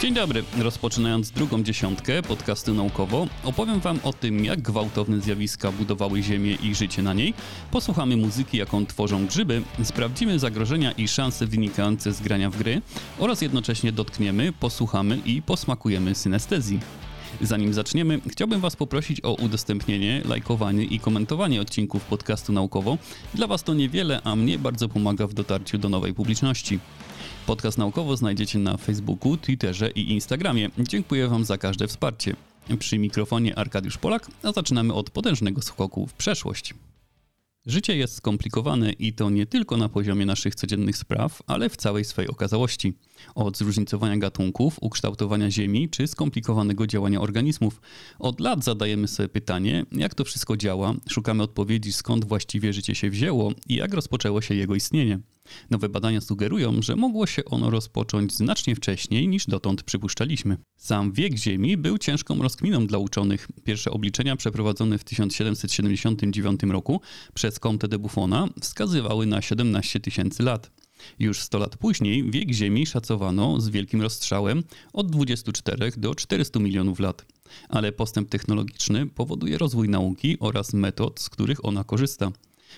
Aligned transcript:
Dzień 0.00 0.14
dobry. 0.14 0.44
Rozpoczynając 0.58 1.30
drugą 1.30 1.62
dziesiątkę 1.62 2.22
podcastu 2.22 2.74
naukowo, 2.74 3.26
opowiem 3.44 3.80
Wam 3.80 3.98
o 4.02 4.12
tym, 4.12 4.44
jak 4.44 4.62
gwałtowne 4.62 5.20
zjawiska 5.20 5.72
budowały 5.72 6.22
Ziemię 6.22 6.58
i 6.62 6.74
życie 6.74 7.02
na 7.02 7.14
niej. 7.14 7.34
Posłuchamy 7.70 8.16
muzyki, 8.16 8.58
jaką 8.58 8.86
tworzą 8.86 9.26
grzyby, 9.26 9.62
sprawdzimy 9.82 10.38
zagrożenia 10.38 10.92
i 10.92 11.08
szanse 11.08 11.46
wynikające 11.46 12.12
z 12.12 12.20
grania 12.20 12.50
w 12.50 12.56
gry 12.56 12.82
oraz 13.18 13.42
jednocześnie 13.42 13.92
dotkniemy, 13.92 14.52
posłuchamy 14.52 15.18
i 15.24 15.42
posmakujemy 15.42 16.14
synestezji. 16.14 16.80
Zanim 17.40 17.74
zaczniemy, 17.74 18.20
chciałbym 18.28 18.60
Was 18.60 18.76
poprosić 18.76 19.24
o 19.24 19.34
udostępnienie, 19.34 20.22
lajkowanie 20.24 20.84
i 20.84 21.00
komentowanie 21.00 21.60
odcinków 21.60 22.04
podcastu 22.04 22.52
naukowo. 22.52 22.98
Dla 23.34 23.46
Was 23.46 23.62
to 23.62 23.74
niewiele, 23.74 24.20
a 24.24 24.36
mnie 24.36 24.58
bardzo 24.58 24.88
pomaga 24.88 25.26
w 25.26 25.34
dotarciu 25.34 25.78
do 25.78 25.88
nowej 25.88 26.14
publiczności. 26.14 26.78
Podcast 27.48 27.78
naukowo 27.78 28.16
znajdziecie 28.16 28.58
na 28.58 28.76
Facebooku, 28.76 29.36
Twitterze 29.36 29.90
i 29.90 30.12
Instagramie. 30.12 30.70
Dziękuję 30.78 31.28
Wam 31.28 31.44
za 31.44 31.58
każde 31.58 31.88
wsparcie. 31.88 32.36
Przy 32.78 32.98
mikrofonie 32.98 33.58
Arkadiusz 33.58 33.98
Polak, 33.98 34.30
a 34.42 34.52
zaczynamy 34.52 34.94
od 34.94 35.10
potężnego 35.10 35.62
skoku 35.62 36.06
w 36.06 36.12
przeszłość. 36.12 36.74
Życie 37.66 37.96
jest 37.96 38.14
skomplikowane 38.14 38.92
i 38.92 39.12
to 39.12 39.30
nie 39.30 39.46
tylko 39.46 39.76
na 39.76 39.88
poziomie 39.88 40.26
naszych 40.26 40.54
codziennych 40.54 40.96
spraw, 40.96 41.42
ale 41.46 41.68
w 41.68 41.76
całej 41.76 42.04
swej 42.04 42.28
okazałości. 42.28 42.94
Od 43.34 43.58
zróżnicowania 43.58 44.16
gatunków, 44.16 44.78
ukształtowania 44.80 45.50
Ziemi 45.50 45.88
czy 45.88 46.06
skomplikowanego 46.06 46.86
działania 46.86 47.20
organizmów. 47.20 47.80
Od 48.18 48.40
lat 48.40 48.64
zadajemy 48.64 49.08
sobie 49.08 49.28
pytanie, 49.28 49.84
jak 49.92 50.14
to 50.14 50.24
wszystko 50.24 50.56
działa, 50.56 50.94
szukamy 51.10 51.42
odpowiedzi 51.42 51.92
skąd 51.92 52.24
właściwie 52.24 52.72
życie 52.72 52.94
się 52.94 53.10
wzięło 53.10 53.52
i 53.68 53.74
jak 53.74 53.94
rozpoczęło 53.94 54.40
się 54.40 54.54
jego 54.54 54.74
istnienie. 54.74 55.18
Nowe 55.70 55.88
badania 55.88 56.20
sugerują, 56.20 56.82
że 56.82 56.96
mogło 56.96 57.26
się 57.26 57.44
ono 57.44 57.70
rozpocząć 57.70 58.34
znacznie 58.34 58.76
wcześniej 58.76 59.28
niż 59.28 59.46
dotąd 59.46 59.82
przypuszczaliśmy. 59.82 60.56
Sam 60.76 61.12
wiek 61.12 61.36
Ziemi 61.36 61.76
był 61.76 61.98
ciężką 61.98 62.42
rozkminą 62.42 62.86
dla 62.86 62.98
uczonych. 62.98 63.48
Pierwsze 63.64 63.90
obliczenia 63.90 64.36
przeprowadzone 64.36 64.98
w 64.98 65.04
1779 65.04 66.60
roku 66.62 67.00
przez 67.34 67.54
Comte 67.54 67.88
de 67.88 67.98
Buffona 67.98 68.48
wskazywały 68.60 69.26
na 69.26 69.42
17 69.42 70.00
tysięcy 70.00 70.42
lat. 70.42 70.70
Już 71.18 71.40
100 71.40 71.58
lat 71.58 71.76
później 71.76 72.30
wiek 72.30 72.52
Ziemi 72.52 72.86
szacowano 72.86 73.60
z 73.60 73.68
wielkim 73.68 74.02
rozstrzałem 74.02 74.62
od 74.92 75.10
24 75.10 75.92
do 75.96 76.14
400 76.14 76.60
milionów 76.60 77.00
lat. 77.00 77.26
Ale 77.68 77.92
postęp 77.92 78.28
technologiczny 78.28 79.06
powoduje 79.06 79.58
rozwój 79.58 79.88
nauki 79.88 80.36
oraz 80.40 80.72
metod, 80.72 81.20
z 81.20 81.30
których 81.30 81.64
ona 81.64 81.84
korzysta. 81.84 82.32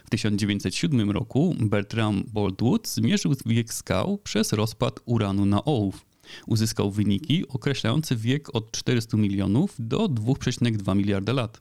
W 0.07 0.11
1907 0.11 1.11
roku 1.11 1.55
Bertram 1.61 2.25
Boltwood 2.33 2.89
zmierzył 2.89 3.35
wiek 3.47 3.75
skał 3.75 4.19
przez 4.19 4.53
rozpad 4.53 5.01
uranu 5.05 5.47
na 5.47 5.65
ołów. 5.65 6.07
Uzyskał 6.47 6.91
wyniki 6.91 7.49
określające 7.49 8.17
wiek 8.17 8.55
od 8.55 8.73
400 8.73 9.17
milionów 9.17 9.75
do 9.79 9.99
2,2 9.99 10.97
miliarda 10.97 11.33
lat, 11.33 11.61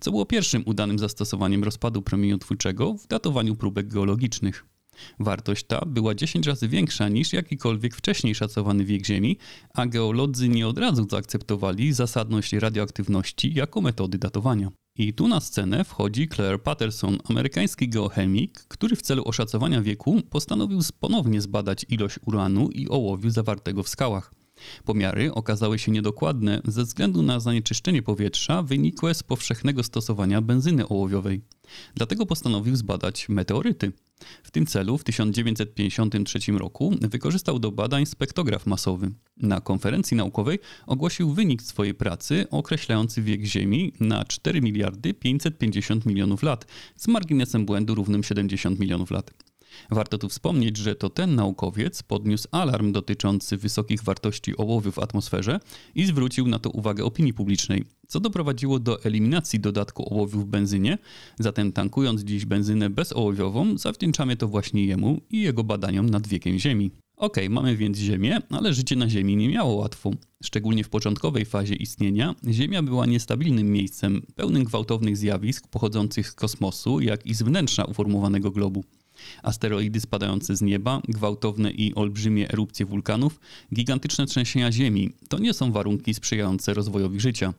co 0.00 0.10
było 0.10 0.26
pierwszym 0.26 0.62
udanym 0.66 0.98
zastosowaniem 0.98 1.64
rozpadu 1.64 2.02
promieniotwórczego 2.02 2.94
w 2.94 3.06
datowaniu 3.06 3.56
próbek 3.56 3.88
geologicznych. 3.88 4.64
Wartość 5.18 5.64
ta 5.66 5.84
była 5.86 6.14
10 6.14 6.46
razy 6.46 6.68
większa 6.68 7.08
niż 7.08 7.32
jakikolwiek 7.32 7.94
wcześniej 7.96 8.34
szacowany 8.34 8.84
wiek 8.84 9.06
Ziemi, 9.06 9.38
a 9.74 9.86
geolodzy 9.86 10.48
nie 10.48 10.68
od 10.68 10.78
razu 10.78 11.06
zaakceptowali 11.10 11.92
zasadność 11.92 12.52
radioaktywności 12.52 13.54
jako 13.54 13.80
metody 13.80 14.18
datowania. 14.18 14.70
I 14.98 15.14
tu 15.14 15.28
na 15.28 15.40
scenę 15.40 15.84
wchodzi 15.84 16.28
Claire 16.28 16.62
Patterson, 16.62 17.18
amerykański 17.28 17.88
geochemik, 17.88 18.64
który 18.68 18.96
w 18.96 19.02
celu 19.02 19.24
oszacowania 19.24 19.82
wieku 19.82 20.20
postanowił 20.30 20.80
ponownie 21.00 21.40
zbadać 21.40 21.86
ilość 21.88 22.18
uranu 22.26 22.68
i 22.68 22.88
ołowiu 22.88 23.30
zawartego 23.30 23.82
w 23.82 23.88
skałach. 23.88 24.34
Pomiary 24.84 25.34
okazały 25.34 25.78
się 25.78 25.92
niedokładne 25.92 26.60
ze 26.64 26.84
względu 26.84 27.22
na 27.22 27.40
zanieczyszczenie 27.40 28.02
powietrza 28.02 28.62
wynikłe 28.62 29.14
z 29.14 29.22
powszechnego 29.22 29.82
stosowania 29.82 30.40
benzyny 30.40 30.88
ołowiowej. 30.88 31.40
Dlatego 31.94 32.26
postanowił 32.26 32.76
zbadać 32.76 33.28
meteoryty. 33.28 33.92
W 34.42 34.50
tym 34.50 34.66
celu 34.66 34.98
w 34.98 35.04
1953 35.04 36.52
roku 36.52 36.94
wykorzystał 37.00 37.58
do 37.58 37.72
badań 37.72 38.06
spektrograf 38.06 38.66
masowy. 38.66 39.10
Na 39.36 39.60
konferencji 39.60 40.16
naukowej 40.16 40.58
ogłosił 40.86 41.32
wynik 41.32 41.62
swojej 41.62 41.94
pracy 41.94 42.46
określający 42.50 43.22
wiek 43.22 43.44
Ziemi 43.44 43.92
na 44.00 44.24
4 44.24 44.60
miliardy 44.60 45.14
550 45.14 46.06
milionów 46.06 46.42
lat 46.42 46.66
z 46.96 47.08
marginesem 47.08 47.66
błędu 47.66 47.94
równym 47.94 48.22
70 48.22 48.78
milionów 48.78 49.10
lat. 49.10 49.30
Warto 49.90 50.18
tu 50.18 50.28
wspomnieć, 50.28 50.76
że 50.76 50.94
to 50.94 51.10
ten 51.10 51.34
naukowiec 51.34 52.02
podniósł 52.02 52.48
alarm 52.50 52.92
dotyczący 52.92 53.56
wysokich 53.56 54.02
wartości 54.02 54.56
ołowiu 54.56 54.92
w 54.92 54.98
atmosferze 54.98 55.60
i 55.94 56.06
zwrócił 56.06 56.48
na 56.48 56.58
to 56.58 56.70
uwagę 56.70 57.04
opinii 57.04 57.34
publicznej, 57.34 57.84
co 58.08 58.20
doprowadziło 58.20 58.78
do 58.78 59.02
eliminacji 59.04 59.60
dodatku 59.60 60.14
ołowiu 60.14 60.40
w 60.40 60.46
benzynie. 60.46 60.98
Zatem 61.38 61.72
tankując 61.72 62.20
dziś 62.20 62.44
benzynę 62.44 62.90
bezołowiową, 62.90 63.78
zawdzięczamy 63.78 64.36
to 64.36 64.48
właśnie 64.48 64.84
jemu 64.84 65.20
i 65.30 65.40
jego 65.40 65.64
badaniom 65.64 66.10
nad 66.10 66.26
wiekiem 66.26 66.58
Ziemi. 66.58 66.90
Ok, 67.16 67.36
mamy 67.50 67.76
więc 67.76 67.98
Ziemię, 67.98 68.38
ale 68.50 68.74
życie 68.74 68.96
na 68.96 69.08
Ziemi 69.08 69.36
nie 69.36 69.48
miało 69.48 69.74
łatwo. 69.74 70.10
Szczególnie 70.42 70.84
w 70.84 70.88
początkowej 70.88 71.44
fazie 71.44 71.74
istnienia, 71.74 72.34
Ziemia 72.50 72.82
była 72.82 73.06
niestabilnym 73.06 73.72
miejscem, 73.72 74.22
pełnym 74.34 74.64
gwałtownych 74.64 75.16
zjawisk 75.16 75.68
pochodzących 75.68 76.28
z 76.28 76.32
kosmosu, 76.32 77.00
jak 77.00 77.26
i 77.26 77.34
z 77.34 77.42
wnętrza 77.42 77.84
uformowanego 77.84 78.50
globu 78.50 78.84
asteroidy 79.42 80.00
spadające 80.00 80.56
z 80.56 80.62
nieba, 80.62 81.00
gwałtowne 81.08 81.70
i 81.70 81.94
olbrzymie 81.94 82.50
erupcje 82.50 82.86
wulkanów, 82.86 83.40
gigantyczne 83.74 84.26
trzęsienia 84.26 84.72
Ziemi 84.72 85.10
to 85.28 85.38
nie 85.38 85.54
są 85.54 85.72
warunki 85.72 86.14
sprzyjające 86.14 86.74
rozwojowi 86.74 87.20
życia. 87.20 87.54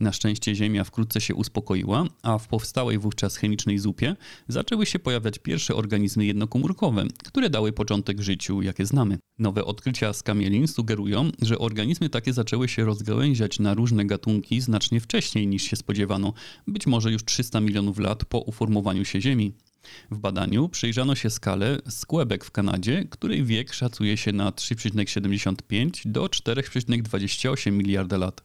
Na 0.00 0.12
szczęście 0.12 0.54
Ziemia 0.54 0.84
wkrótce 0.84 1.20
się 1.20 1.34
uspokoiła, 1.34 2.04
a 2.22 2.38
w 2.38 2.48
powstałej 2.48 2.98
wówczas 2.98 3.36
chemicznej 3.36 3.78
zupie 3.78 4.16
zaczęły 4.48 4.86
się 4.86 4.98
pojawiać 4.98 5.38
pierwsze 5.38 5.74
organizmy 5.74 6.26
jednokomórkowe, 6.26 7.04
które 7.24 7.50
dały 7.50 7.72
początek 7.72 8.20
życiu, 8.20 8.62
jakie 8.62 8.86
znamy. 8.86 9.18
Nowe 9.38 9.64
odkrycia 9.64 10.12
z 10.12 10.22
kamielin 10.22 10.68
sugerują, 10.68 11.30
że 11.42 11.58
organizmy 11.58 12.08
takie 12.08 12.32
zaczęły 12.32 12.68
się 12.68 12.84
rozgałęziać 12.84 13.58
na 13.58 13.74
różne 13.74 14.04
gatunki 14.04 14.60
znacznie 14.60 15.00
wcześniej 15.00 15.46
niż 15.46 15.62
się 15.62 15.76
spodziewano, 15.76 16.32
być 16.66 16.86
może 16.86 17.12
już 17.12 17.24
300 17.24 17.60
milionów 17.60 17.98
lat 17.98 18.24
po 18.24 18.38
uformowaniu 18.38 19.04
się 19.04 19.20
Ziemi. 19.20 19.52
W 20.10 20.18
badaniu 20.18 20.68
przyjrzano 20.68 21.14
się 21.14 21.30
skalę 21.30 21.78
skłebek 21.88 22.44
w 22.44 22.50
Kanadzie, 22.50 23.04
której 23.10 23.44
wiek 23.44 23.72
szacuje 23.72 24.16
się 24.16 24.32
na 24.32 24.50
3,75 24.50 25.90
do 26.06 26.24
4,28 26.24 27.72
miliarda 27.72 28.16
lat. 28.16 28.42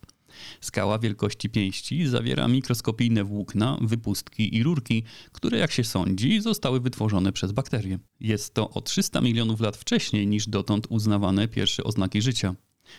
Skała 0.61 0.99
wielkości 0.99 1.49
pięści 1.49 2.07
zawiera 2.07 2.47
mikroskopijne 2.47 3.23
włókna, 3.23 3.77
wypustki 3.81 4.55
i 4.55 4.63
rurki, 4.63 5.03
które 5.31 5.57
jak 5.57 5.71
się 5.71 5.83
sądzi 5.83 6.41
zostały 6.41 6.79
wytworzone 6.79 7.31
przez 7.31 7.51
bakterie. 7.51 7.99
Jest 8.19 8.53
to 8.53 8.69
o 8.69 8.81
300 8.81 9.21
milionów 9.21 9.59
lat 9.59 9.77
wcześniej 9.77 10.27
niż 10.27 10.47
dotąd 10.47 10.87
uznawane 10.89 11.47
pierwsze 11.47 11.83
oznaki 11.83 12.21
życia. 12.21 12.55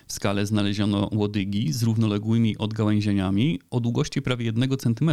W 0.07 0.13
skale 0.13 0.47
znaleziono 0.47 1.11
łodygi 1.13 1.73
z 1.73 1.83
równoległymi 1.83 2.59
odgałęzieniami 2.59 3.61
o 3.71 3.81
długości 3.81 4.23
prawie 4.23 4.45
1 4.45 4.77
cm, 4.79 5.11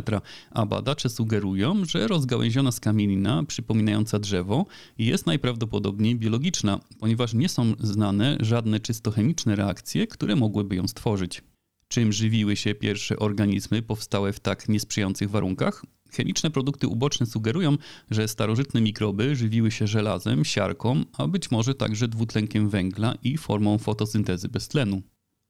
a 0.51 0.65
badacze 0.65 1.09
sugerują, 1.09 1.85
że 1.85 2.07
rozgałęziona 2.07 2.71
skamielina 2.71 3.43
przypominająca 3.43 4.19
drzewo 4.19 4.65
jest 4.97 5.25
najprawdopodobniej 5.25 6.15
biologiczna, 6.15 6.79
ponieważ 6.99 7.33
nie 7.33 7.49
są 7.49 7.73
znane 7.79 8.37
żadne 8.39 8.79
czysto 8.79 9.11
chemiczne 9.11 9.55
reakcje, 9.55 10.07
które 10.07 10.35
mogłyby 10.35 10.75
ją 10.75 10.87
stworzyć. 10.87 11.43
Czym 11.87 12.11
żywiły 12.11 12.55
się 12.55 12.75
pierwsze 12.75 13.19
organizmy 13.19 13.81
powstałe 13.81 14.33
w 14.33 14.39
tak 14.39 14.69
niesprzyjających 14.69 15.29
warunkach? 15.29 15.85
Chemiczne 16.11 16.51
produkty 16.51 16.87
uboczne 16.87 17.25
sugerują, 17.25 17.77
że 18.11 18.27
starożytne 18.27 18.81
mikroby 18.81 19.35
żywiły 19.35 19.71
się 19.71 19.87
żelazem, 19.87 20.45
siarką, 20.45 21.03
a 21.13 21.27
być 21.27 21.51
może 21.51 21.75
także 21.75 22.07
dwutlenkiem 22.07 22.69
węgla 22.69 23.15
i 23.23 23.37
formą 23.37 23.77
fotosyntezy 23.77 24.49
bez 24.49 24.67
tlenu. 24.67 25.01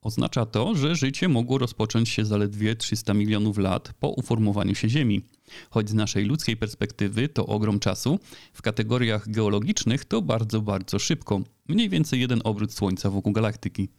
Oznacza 0.02 0.46
to, 0.46 0.76
że 0.76 0.96
życie 0.96 1.30
mogło 1.30 1.58
rozpocząć 1.58 2.10
się 2.10 2.26
zaledwie 2.26 2.76
300 2.76 3.14
milionów 3.14 3.58
lat 3.58 3.94
po 4.00 4.10
uformowaniu 4.10 4.76
się 4.76 4.90
Ziemi. 4.90 5.22
Choć 5.70 5.90
z 5.90 5.94
naszej 5.94 6.26
ludzkiej 6.26 6.58
perspektywy 6.58 7.30
to 7.30 7.46
ogrom 7.46 7.80
czasu, 7.80 8.20
w 8.54 8.62
kategoriach 8.62 9.30
geologicznych 9.30 10.06
to 10.06 10.22
bardzo, 10.22 10.62
bardzo 10.62 11.00
szybko. 11.00 11.42
Mniej 11.68 11.90
więcej 11.90 12.20
jeden 12.20 12.42
obrót 12.44 12.74
Słońca 12.74 13.10
wokół 13.10 13.34
galaktyki. 13.34 13.90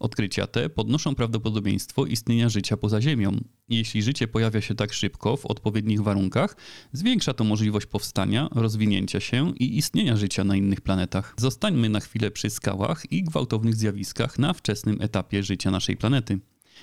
Odkrycia 0.00 0.46
te 0.46 0.70
podnoszą 0.70 1.14
prawdopodobieństwo 1.14 2.06
istnienia 2.06 2.48
życia 2.48 2.76
poza 2.76 3.00
Ziemią. 3.00 3.40
Jeśli 3.68 4.02
życie 4.02 4.28
pojawia 4.28 4.60
się 4.60 4.74
tak 4.74 4.92
szybko 4.92 5.36
w 5.36 5.46
odpowiednich 5.46 6.02
warunkach, 6.02 6.56
zwiększa 6.92 7.34
to 7.34 7.44
możliwość 7.44 7.86
powstania, 7.86 8.48
rozwinięcia 8.52 9.20
się 9.20 9.52
i 9.58 9.78
istnienia 9.78 10.16
życia 10.16 10.44
na 10.44 10.56
innych 10.56 10.80
planetach. 10.80 11.34
Zostańmy 11.36 11.88
na 11.88 12.00
chwilę 12.00 12.30
przy 12.30 12.50
skałach 12.50 13.12
i 13.12 13.22
gwałtownych 13.22 13.74
zjawiskach 13.74 14.38
na 14.38 14.52
wczesnym 14.52 14.96
etapie 15.00 15.42
życia 15.42 15.70
naszej 15.70 15.96
planety. 15.96 16.40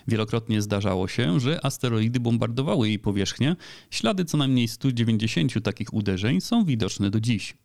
Wielokrotnie 0.07 0.61
zdarzało 0.61 1.07
się, 1.07 1.39
że 1.39 1.65
asteroidy 1.65 2.19
bombardowały 2.19 2.87
jej 2.87 2.99
powierzchnię. 2.99 3.55
Ślady 3.91 4.25
co 4.25 4.37
najmniej 4.37 4.67
190 4.67 5.63
takich 5.63 5.93
uderzeń 5.93 6.41
są 6.41 6.65
widoczne 6.65 7.09
do 7.09 7.19
dziś. 7.19 7.55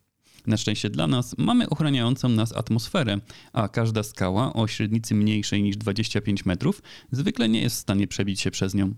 Na 0.49 0.57
szczęście 0.57 0.89
dla 0.89 1.07
nas 1.07 1.35
mamy 1.37 1.69
ochraniającą 1.69 2.29
nas 2.29 2.55
atmosferę, 2.55 3.17
a 3.53 3.67
każda 3.67 4.03
skała 4.03 4.53
o 4.53 4.67
średnicy 4.67 5.15
mniejszej 5.15 5.63
niż 5.63 5.77
25 5.77 6.45
metrów 6.45 6.81
zwykle 7.11 7.49
nie 7.49 7.61
jest 7.61 7.75
w 7.75 7.79
stanie 7.79 8.07
przebić 8.07 8.41
się 8.41 8.51
przez 8.51 8.73
nią. 8.73 8.93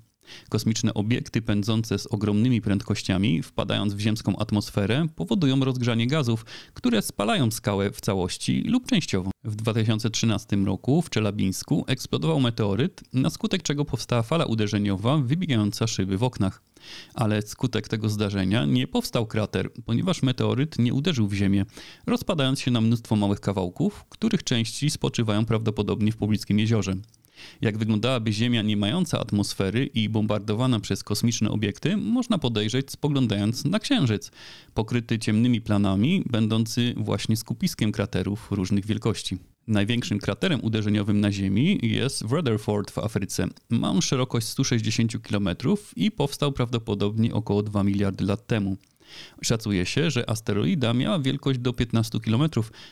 Kosmiczne 0.50 0.94
obiekty 0.94 1.42
pędzące 1.42 2.00
z 2.00 2.08
ogromnymi 2.08 2.62
prędkościami, 2.62 3.44
wpadając 3.44 3.94
w 3.94 4.00
ziemską 4.00 4.38
atmosferę, 4.38 5.08
powodują 5.16 5.60
rozgrzanie 5.60 6.08
gazów, 6.08 6.46
które 6.74 7.02
spalają 7.02 7.52
skałę 7.52 7.92
w 7.92 8.02
całości 8.02 8.62
lub 8.62 8.88
częściowo. 8.88 9.32
W 9.44 9.56
2013 9.56 10.56
roku 10.56 11.02
w 11.02 11.10
Czelabińsku 11.10 11.84
eksplodował 11.88 12.40
meteoryt, 12.40 13.02
na 13.14 13.30
skutek 13.30 13.64
czego 13.64 13.86
powstała 13.86 14.22
fala 14.24 14.46
uderzeniowa 14.46 15.18
wybijająca 15.18 15.88
szyby 15.88 16.18
w 16.18 16.24
oknach. 16.24 16.71
Ale 17.14 17.42
skutek 17.42 17.88
tego 17.88 18.10
zdarzenia 18.10 18.66
nie 18.66 18.88
powstał 18.88 19.28
krater, 19.28 19.70
ponieważ 19.86 20.24
meteoryt 20.24 20.80
nie 20.80 20.94
uderzył 20.94 21.28
w 21.28 21.34
ziemię, 21.34 21.66
rozpadając 22.08 22.60
się 22.60 22.72
na 22.72 22.82
mnóstwo 22.82 23.16
małych 23.16 23.40
kawałków, 23.40 24.06
których 24.10 24.44
części 24.44 24.90
spoczywają 24.90 25.46
prawdopodobnie 25.46 26.12
w 26.12 26.18
pobliskim 26.18 26.60
jeziorze. 26.60 26.94
Jak 27.62 27.78
wyglądałaby 27.78 28.34
Ziemia 28.34 28.62
nie 28.62 28.78
mająca 28.78 29.20
atmosfery 29.20 29.86
i 29.86 30.10
bombardowana 30.10 30.80
przez 30.80 31.04
kosmiczne 31.04 31.50
obiekty, 31.50 31.98
można 31.98 32.38
podejrzeć 32.38 32.92
spoglądając 32.92 33.66
na 33.66 33.80
Księżyc, 33.80 34.32
pokryty 34.74 35.20
ciemnymi 35.20 35.62
planami, 35.62 36.24
będący 36.26 36.94
właśnie 36.98 37.38
skupiskiem 37.38 37.92
kraterów 37.92 38.52
różnych 38.52 38.86
wielkości. 38.86 39.38
Największym 39.68 40.20
kraterem 40.20 40.64
uderzeniowym 40.64 41.20
na 41.20 41.32
Ziemi 41.32 41.80
jest 41.84 42.22
Rutherford 42.22 42.92
w 42.92 42.98
Afryce. 42.98 43.48
Ma 43.70 43.90
on 43.90 44.02
szerokość 44.02 44.48
160 44.48 45.14
km 45.22 45.50
i 45.96 46.12
powstał 46.12 46.52
prawdopodobnie 46.52 47.34
około 47.34 47.64
2 47.64 47.84
miliardy 47.84 48.26
lat 48.26 48.48
temu. 48.48 48.78
Szacuje 49.42 49.86
się, 49.86 50.12
że 50.12 50.30
asteroida 50.30 50.94
miała 50.94 51.20
wielkość 51.20 51.60
do 51.60 51.74
15 51.74 52.20
km, 52.20 52.50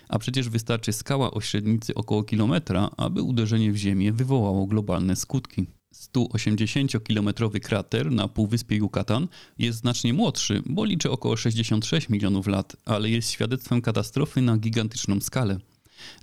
a 0.10 0.20
przecież 0.20 0.50
wystarczy 0.50 0.94
skała 0.94 1.32
o 1.32 1.42
średnicy 1.42 1.96
około 1.96 2.24
kilometra, 2.24 2.90
aby 2.98 3.22
uderzenie 3.22 3.72
w 3.72 3.76
Ziemię 3.76 4.14
wywołało 4.14 4.66
globalne 4.66 5.16
skutki. 5.16 5.68
180-kilometrowy 5.96 7.60
krater 7.60 8.12
na 8.12 8.28
półwyspie 8.28 8.76
Yucatan 8.76 9.28
jest 9.58 9.80
znacznie 9.80 10.14
młodszy, 10.14 10.64
bo 10.66 10.86
liczy 10.86 11.12
około 11.12 11.38
66 11.38 12.10
milionów 12.10 12.48
lat, 12.48 12.76
ale 12.86 13.10
jest 13.10 13.32
świadectwem 13.32 13.82
katastrofy 13.82 14.42
na 14.42 14.58
gigantyczną 14.58 15.20
skalę. 15.22 15.60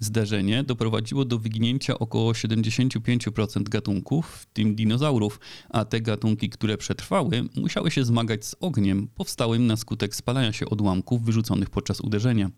Zdarzenie 0.01 0.65
doprowadziło 0.65 1.25
do 1.25 1.39
wyginięcia 1.39 1.99
około 1.99 2.33
75% 2.33 3.63
gatunków, 3.63 4.27
w 4.27 4.47
tym 4.47 4.75
dinozaurów, 4.75 5.41
a 5.71 5.85
te 5.85 6.01
gatunki, 6.01 6.51
które 6.51 6.79
przetrwały, 6.79 7.45
musiały 7.57 7.91
się 7.91 8.05
zmagać 8.05 8.45
z 8.45 8.57
ogniem 8.61 9.09
powstałym 9.09 9.67
na 9.67 9.77
skutek 9.77 10.17
spalania 10.17 10.53
się 10.53 10.67
odłamków 10.67 11.23
wyrzuconych 11.23 11.71
podczas 11.71 12.01
uderzenia. 12.01 12.51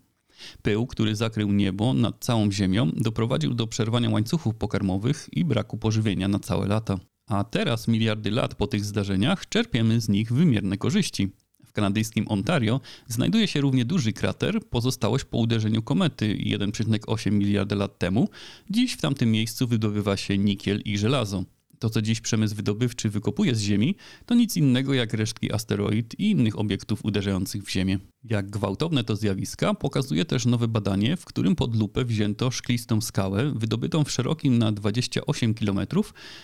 Pył, 0.61 0.87
który 0.87 1.15
zakrył 1.15 1.51
niebo 1.51 1.93
nad 1.93 2.15
całą 2.19 2.51
Ziemią, 2.51 2.91
doprowadził 2.97 3.53
do 3.53 3.67
przerwania 3.67 4.09
łańcuchów 4.09 4.55
pokarmowych 4.55 5.29
i 5.31 5.45
braku 5.45 5.77
pożywienia 5.77 6.27
na 6.27 6.39
całe 6.39 6.67
lata. 6.67 6.99
A 7.27 7.43
teraz, 7.43 7.87
miliardy 7.87 8.31
lat 8.31 8.55
po 8.55 8.67
tych 8.67 8.85
zdarzeniach, 8.85 9.49
czerpiemy 9.49 10.01
z 10.01 10.09
nich 10.09 10.33
wymierne 10.33 10.77
korzyści. 10.77 11.29
W 11.69 11.71
kanadyjskim 11.71 12.27
Ontario 12.27 12.81
znajduje 13.07 13.47
się 13.47 13.61
równie 13.61 13.85
duży 13.85 14.13
krater, 14.13 14.59
pozostałość 14.69 15.25
po 15.25 15.37
uderzeniu 15.37 15.81
komety 15.81 16.37
1,8 16.37 17.31
miliarda 17.31 17.75
lat 17.75 17.99
temu. 17.99 18.29
Dziś 18.69 18.93
w 18.93 19.01
tamtym 19.01 19.31
miejscu 19.31 19.67
wydobywa 19.67 20.17
się 20.17 20.37
nikiel 20.37 20.81
i 20.85 20.97
żelazo. 20.97 21.43
To, 21.79 21.89
co 21.89 22.01
dziś 22.01 22.21
przemysł 22.21 22.55
wydobywczy 22.55 23.09
wykopuje 23.09 23.55
z 23.55 23.61
Ziemi, 23.61 23.95
to 24.25 24.35
nic 24.35 24.57
innego 24.57 24.93
jak 24.93 25.13
resztki 25.13 25.53
asteroid 25.53 26.19
i 26.19 26.31
innych 26.31 26.59
obiektów 26.59 27.05
uderzających 27.05 27.63
w 27.63 27.71
Ziemię. 27.71 27.99
Jak 28.23 28.49
gwałtowne 28.49 29.03
to 29.03 29.15
zjawiska, 29.15 29.73
pokazuje 29.73 30.25
też 30.25 30.45
nowe 30.45 30.67
badanie, 30.67 31.17
w 31.17 31.25
którym 31.25 31.55
pod 31.55 31.75
lupę 31.75 32.05
wzięto 32.05 32.51
szklistą 32.51 33.01
skałę 33.01 33.53
wydobytą 33.55 34.03
w 34.03 34.11
szerokim 34.11 34.57
na 34.57 34.71
28 34.71 35.53
km 35.53 35.79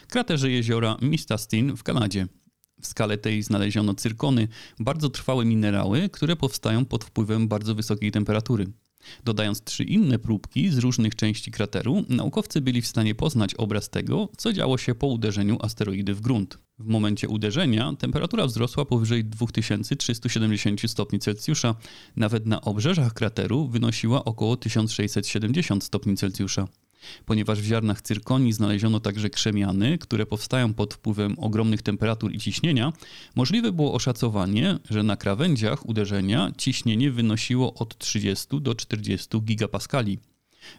kraterze 0.08 0.52
jeziora 0.52 0.98
Mistastin 1.02 1.76
w 1.76 1.84
Kanadzie. 1.84 2.28
W 2.82 2.88
skale 2.88 3.18
tej 3.18 3.44
znaleziono 3.44 3.94
cyrkony, 3.94 4.48
bardzo 4.80 5.10
trwałe 5.10 5.46
minerały, 5.46 6.10
które 6.10 6.36
powstają 6.36 6.86
pod 6.86 7.04
wpływem 7.04 7.48
bardzo 7.48 7.76
wysokiej 7.76 8.12
temperatury. 8.12 8.68
Dodając 9.24 9.64
trzy 9.64 9.84
inne 9.84 10.20
próbki 10.20 10.70
z 10.70 10.78
różnych 10.78 11.16
części 11.16 11.52
krateru, 11.52 12.06
naukowcy 12.10 12.62
byli 12.62 12.82
w 12.82 12.88
stanie 12.88 13.16
poznać 13.16 13.54
obraz 13.54 13.90
tego, 13.90 14.30
co 14.38 14.54
działo 14.54 14.78
się 14.78 14.96
po 14.96 15.08
uderzeniu 15.08 15.58
asteroidy 15.62 16.14
w 16.14 16.22
grunt. 16.22 16.58
W 16.80 16.88
momencie 16.88 17.28
uderzenia 17.28 17.94
temperatura 18.00 18.46
wzrosła 18.48 18.86
powyżej 18.86 19.26
2370 19.26 20.92
stopni 20.92 21.20
Celsjusza, 21.20 21.76
nawet 22.16 22.46
na 22.46 22.62
obrzeżach 22.62 23.14
krateru 23.14 23.68
wynosiła 23.68 24.26
około 24.26 24.58
1670 24.58 25.84
stopni 25.84 26.18
Celsjusza. 26.18 26.68
Ponieważ 27.26 27.62
w 27.62 27.66
ziarnach 27.66 28.02
cyrkonii 28.02 28.54
znaleziono 28.54 29.00
także 29.00 29.30
krzemiany, 29.30 29.98
które 29.98 30.26
powstają 30.26 30.74
pod 30.74 30.94
wpływem 30.94 31.36
ogromnych 31.40 31.82
temperatur 31.82 32.34
i 32.34 32.40
ciśnienia, 32.40 32.94
możliwe 33.36 33.72
było 33.72 33.94
oszacowanie, 33.94 34.80
że 34.90 35.04
na 35.04 35.18
krawędziach 35.18 35.90
uderzenia 35.90 36.52
ciśnienie 36.58 37.12
wynosiło 37.12 37.74
od 37.74 37.98
30 37.98 38.62
do 38.62 38.76
40 38.76 39.42
gigapaskali. 39.42 40.20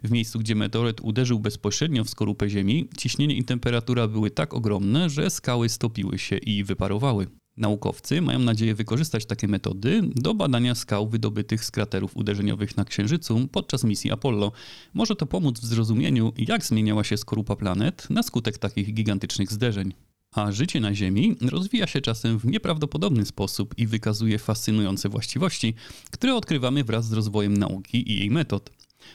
W 0.03 0.11
miejscu, 0.11 0.39
gdzie 0.39 0.55
meteoryt 0.55 1.01
uderzył 1.01 1.41
bezpośrednio 1.41 2.05
w 2.05 2.11
skorupę 2.11 2.51
Ziemi, 2.51 2.89
ciśnienie 2.99 3.37
i 3.37 3.45
temperatura 3.45 4.09
były 4.09 4.31
tak 4.31 4.55
ogromne, 4.55 5.11
że 5.11 5.31
skały 5.31 5.69
stopiły 5.69 6.19
się 6.19 6.37
i 6.37 6.65
wyparowały. 6.65 7.27
Naukowcy 7.57 8.21
mają 8.23 8.39
nadzieję 8.39 8.75
wykorzystać 8.75 9.27
takie 9.27 9.49
metody 9.49 10.03
do 10.15 10.35
badania 10.35 10.75
skał 10.75 11.09
wydobytych 11.09 11.65
z 11.65 11.71
kraterów 11.71 12.17
uderzeniowych 12.17 12.77
na 12.77 12.85
Księżycu 12.85 13.49
podczas 13.53 13.85
misji 13.85 14.13
Apollo. 14.13 14.53
Może 14.95 15.17
to 15.17 15.27
pomóc 15.27 15.61
w 15.61 15.65
zrozumieniu, 15.65 16.33
jak 16.39 16.65
zmieniała 16.65 17.05
się 17.05 17.17
skorupa 17.17 17.57
planet 17.57 18.11
na 18.11 18.23
skutek 18.23 18.59
takich 18.59 18.95
gigantycznych 18.95 19.53
zderzeń. 19.53 19.95
A 20.35 20.53
życie 20.53 20.81
na 20.81 20.95
Ziemi 20.95 21.37
rozwija 21.41 21.87
się 21.87 22.01
czasem 22.01 22.39
w 22.39 22.45
nieprawdopodobny 22.45 23.27
sposób 23.27 23.75
i 23.79 23.87
wykazuje 23.87 24.39
fascynujące 24.39 25.09
właściwości, 25.09 25.75
które 26.11 26.35
odkrywamy 26.35 26.85
wraz 26.85 27.07
z 27.09 27.13
rozwojem 27.13 27.57
nauki 27.57 28.13
i 28.13 28.19
jej 28.19 28.31
metod. 28.31 28.71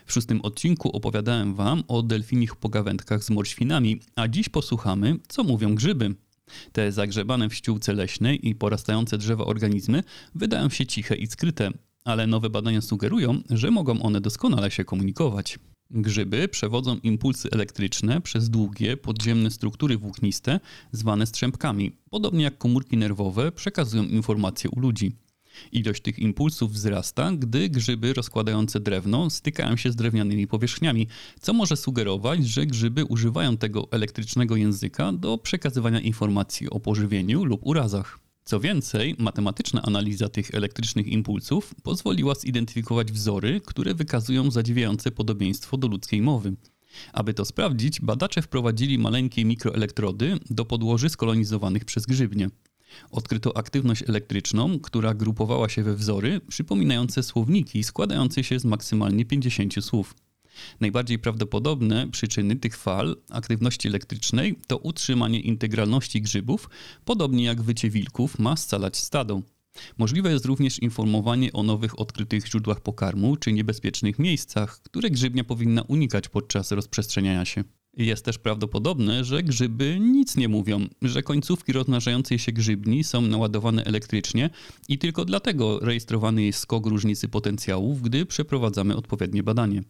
W 0.06 0.14
szóstym 0.14 0.42
odcinku 0.42 0.90
opowiadałem 0.90 1.56
Wam 1.56 1.84
o 1.88 2.04
delfinich 2.04 2.56
pogawędkach 2.56 3.24
z 3.24 3.30
morświnami, 3.30 4.00
a 4.16 4.28
dziś 4.28 4.50
posłuchamy, 4.50 5.20
co 5.28 5.44
mówią 5.44 5.76
grzyby. 5.76 6.16
Te 6.72 6.92
zagrzebane 6.92 7.50
w 7.50 7.56
ściółce 7.56 7.94
leśnej 7.94 8.50
i 8.50 8.56
porastające 8.56 9.18
drzewa 9.18 9.46
organizmy 9.46 10.04
wydają 10.36 10.70
się 10.70 10.86
ciche 10.86 11.16
i 11.16 11.28
skryte, 11.28 11.72
ale 12.04 12.28
nowe 12.28 12.50
badania 12.50 12.82
sugerują, 12.82 13.42
że 13.50 13.72
mogą 13.72 14.02
one 14.02 14.22
doskonale 14.22 14.72
się 14.72 14.86
komunikować. 14.86 15.60
Grzyby 15.94 16.48
przewodzą 16.48 16.98
impulsy 16.98 17.50
elektryczne 17.52 18.22
przez 18.22 18.50
długie, 18.50 18.98
podziemne 18.98 19.52
struktury 19.52 19.98
włókniste, 19.98 20.60
zwane 20.92 21.26
strzępkami, 21.26 21.92
podobnie 22.10 22.44
jak 22.44 22.58
komórki 22.58 22.98
nerwowe 22.98 23.52
przekazują 23.52 24.04
informacje 24.04 24.70
u 24.70 24.80
ludzi. 24.80 25.12
Ilość 25.72 26.02
tych 26.02 26.20
impulsów 26.20 26.72
wzrasta, 26.72 27.32
gdy 27.32 27.70
grzyby 27.70 28.14
rozkładające 28.14 28.80
drewno 28.80 29.30
stykają 29.30 29.76
się 29.76 29.92
z 29.92 29.96
drewnianymi 29.96 30.48
powierzchniami, 30.48 31.08
co 31.42 31.54
może 31.54 31.78
sugerować, 31.78 32.48
że 32.48 32.66
grzyby 32.66 33.06
używają 33.06 33.58
tego 33.58 33.88
elektrycznego 33.92 34.56
języka 34.56 35.14
do 35.14 35.38
przekazywania 35.38 36.00
informacji 36.00 36.70
o 36.70 36.80
pożywieniu 36.80 37.46
lub 37.46 37.62
urazach. 37.64 38.20
Co 38.44 38.60
więcej, 38.60 39.16
matematyczna 39.20 39.82
analiza 39.82 40.30
tych 40.30 40.56
elektrycznych 40.56 41.08
impulsów 41.08 41.76
pozwoliła 41.84 42.36
zidentyfikować 42.36 43.12
wzory, 43.12 43.62
które 43.66 43.94
wykazują 43.94 44.52
zadziwiające 44.52 45.12
podobieństwo 45.12 45.78
do 45.78 45.88
ludzkiej 45.88 46.22
mowy. 46.22 46.54
Aby 47.14 47.34
to 47.34 47.46
sprawdzić, 47.46 48.02
badacze 48.02 48.42
wprowadzili 48.42 49.00
maleńkie 49.00 49.46
mikroelektrody 49.46 50.38
do 50.50 50.66
podłoży 50.66 51.10
skolonizowanych 51.10 51.86
przez 51.86 52.06
grzybnie. 52.06 52.50
Odkryto 53.12 53.58
aktywność 53.58 54.04
elektryczną, 54.10 54.80
która 54.80 55.14
grupowała 55.14 55.70
się 55.70 55.84
we 55.84 55.96
wzory 55.96 56.42
przypominające 56.48 57.24
słowniki 57.24 57.84
składające 57.84 58.44
się 58.44 58.60
z 58.60 58.66
maksymalnie 58.66 59.26
50 59.26 59.86
słów. 59.86 60.16
Najbardziej 60.80 61.20
prawdopodobne 61.20 62.08
przyczyny 62.12 62.56
tych 62.56 62.78
fal 62.78 63.16
aktywności 63.30 63.88
elektrycznej 63.88 64.56
to 64.68 64.78
utrzymanie 64.78 65.40
integralności 65.40 66.22
grzybów, 66.22 66.70
podobnie 67.06 67.44
jak 67.44 67.62
wycie 67.62 67.90
wilków 67.90 68.40
ma 68.40 68.56
scalać 68.56 68.98
stado. 68.98 69.42
Możliwe 69.98 70.32
jest 70.32 70.46
również 70.46 70.80
informowanie 70.80 71.54
o 71.54 71.64
nowych 71.64 72.00
odkrytych 72.00 72.48
źródłach 72.48 72.82
pokarmu 72.82 73.38
czy 73.38 73.54
niebezpiecznych 73.54 74.20
miejscach, 74.20 74.80
które 74.82 75.10
grzybnia 75.10 75.44
powinna 75.44 75.82
unikać 75.82 76.30
podczas 76.30 76.72
rozprzestrzeniania 76.72 77.46
się. 77.46 77.64
Jest 77.98 78.26
też 78.26 78.38
prawdopodobne, 78.38 79.24
że 79.24 79.44
grzyby 79.44 79.98
nic 80.00 80.38
nie 80.38 80.48
mówią, 80.48 80.88
że 81.02 81.24
końcówki 81.24 81.74
rozmnażającej 81.74 82.40
się 82.40 82.52
grzybni 82.52 83.04
są 83.04 83.22
naładowane 83.22 83.84
elektrycznie 83.84 84.50
i 84.88 84.98
tylko 84.98 85.26
dlatego 85.26 85.80
rejestrowany 85.80 86.44
jest 86.44 86.60
skok 86.60 86.86
różnicy 86.86 87.28
potencjałów, 87.28 88.02
gdy 88.02 88.26
przeprowadzamy 88.26 88.96
odpowiednie 88.96 89.44
badanie. 89.44 89.84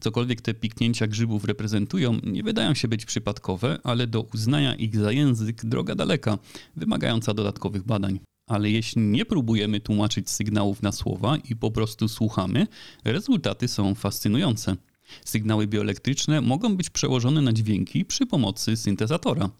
Cokolwiek 0.00 0.40
te 0.40 0.54
piknięcia 0.54 1.06
grzybów 1.06 1.44
reprezentują, 1.44 2.18
nie 2.22 2.42
wydają 2.42 2.74
się 2.74 2.88
być 2.88 3.04
przypadkowe, 3.04 3.78
ale 3.84 4.06
do 4.06 4.22
uznania 4.22 4.74
ich 4.74 4.96
za 4.96 5.12
język 5.12 5.64
droga 5.64 5.94
daleka, 5.94 6.38
wymagająca 6.76 7.34
dodatkowych 7.34 7.82
badań. 7.82 8.20
Ale 8.48 8.70
jeśli 8.70 9.02
nie 9.02 9.24
próbujemy 9.24 9.80
tłumaczyć 9.80 10.30
sygnałów 10.30 10.82
na 10.82 10.92
słowa 10.92 11.36
i 11.36 11.56
po 11.56 11.70
prostu 11.70 12.08
słuchamy, 12.08 12.66
rezultaty 13.04 13.68
są 13.68 13.94
fascynujące. 13.94 14.76
Sygnały 15.24 15.66
bioelektryczne 15.66 16.40
mogą 16.40 16.76
być 16.76 16.90
przełożone 16.90 17.40
na 17.40 17.52
dźwięki 17.52 18.04
przy 18.04 18.26
pomocy 18.26 18.76
syntezatora. 18.76 19.50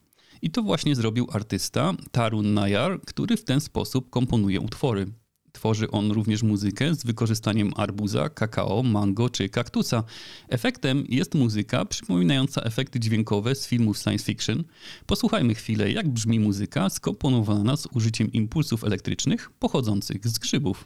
I 0.43 0.51
to 0.51 0.63
właśnie 0.63 0.95
zrobił 0.95 1.29
artysta 1.33 1.93
Tarun 2.13 2.55
Nayar, 2.55 3.01
który 3.01 3.37
w 3.37 3.45
ten 3.45 3.61
sposób 3.61 4.11
komponuje 4.11 4.61
utwory. 4.61 5.07
Tworzy 5.55 5.91
on 5.91 6.11
również 6.11 6.43
muzykę 6.43 6.95
z 6.95 7.05
wykorzystaniem 7.05 7.73
arbuza, 7.77 8.29
kakao, 8.29 8.83
mango 8.83 9.31
czy 9.31 9.49
kaktusa. 9.49 10.05
Efektem 10.49 11.05
jest 11.09 11.35
muzyka 11.35 11.85
przypominająca 11.85 12.63
efekty 12.63 13.01
dźwiękowe 13.01 13.55
z 13.55 13.67
filmów 13.67 13.99
science 13.99 14.25
fiction. 14.25 14.65
Posłuchajmy 15.07 15.55
chwilę, 15.55 15.93
jak 15.93 16.09
brzmi 16.09 16.41
muzyka 16.41 16.91
skomponowana 16.91 17.77
z 17.77 17.87
użyciem 17.87 18.33
impulsów 18.33 18.85
elektrycznych 18.85 19.51
pochodzących 19.59 20.29
z 20.29 20.39
grzybów. 20.39 20.85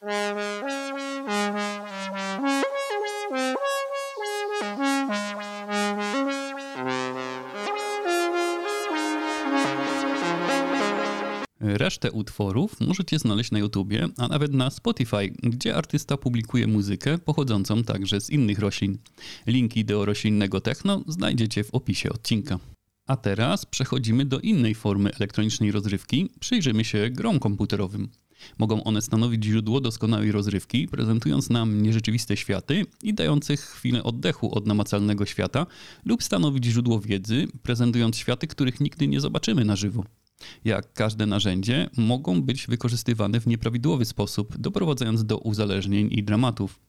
Resztę 11.60 12.12
utworów 12.12 12.80
możecie 12.80 13.18
znaleźć 13.18 13.50
na 13.50 13.58
YouTubie, 13.58 14.08
a 14.18 14.28
nawet 14.28 14.52
na 14.52 14.70
Spotify, 14.70 15.32
gdzie 15.42 15.76
artysta 15.76 16.16
publikuje 16.16 16.66
muzykę 16.66 17.18
pochodzącą 17.18 17.84
także 17.84 18.20
z 18.20 18.30
innych 18.30 18.58
roślin. 18.58 18.98
Linki 19.46 19.84
do 19.84 20.04
roślinnego 20.04 20.60
techno 20.60 21.04
znajdziecie 21.06 21.64
w 21.64 21.74
opisie 21.74 22.10
odcinka. 22.10 22.58
A 23.06 23.16
teraz 23.16 23.66
przechodzimy 23.66 24.24
do 24.24 24.40
innej 24.40 24.74
formy 24.74 25.10
elektronicznej 25.14 25.72
rozrywki. 25.72 26.30
Przyjrzymy 26.40 26.84
się 26.84 27.10
grom 27.10 27.38
komputerowym. 27.38 28.08
Mogą 28.58 28.84
one 28.84 29.02
stanowić 29.02 29.44
źródło 29.44 29.80
doskonałej 29.80 30.32
rozrywki, 30.32 30.88
prezentując 30.88 31.50
nam 31.50 31.82
nierzeczywiste 31.82 32.36
światy 32.36 32.86
i 33.02 33.14
dających 33.14 33.60
chwilę 33.60 34.02
oddechu 34.02 34.54
od 34.54 34.66
namacalnego 34.66 35.26
świata, 35.26 35.66
lub 36.04 36.22
stanowić 36.22 36.64
źródło 36.64 37.00
wiedzy, 37.00 37.46
prezentując 37.62 38.16
światy, 38.16 38.46
których 38.46 38.80
nigdy 38.80 39.08
nie 39.08 39.20
zobaczymy 39.20 39.64
na 39.64 39.76
żywo 39.76 40.04
jak 40.64 40.92
każde 40.92 41.26
narzędzie, 41.26 41.90
mogą 41.96 42.42
być 42.42 42.66
wykorzystywane 42.66 43.40
w 43.40 43.46
nieprawidłowy 43.46 44.04
sposób, 44.04 44.58
doprowadzając 44.58 45.24
do 45.24 45.38
uzależnień 45.38 46.08
i 46.10 46.22
dramatów. 46.22 46.80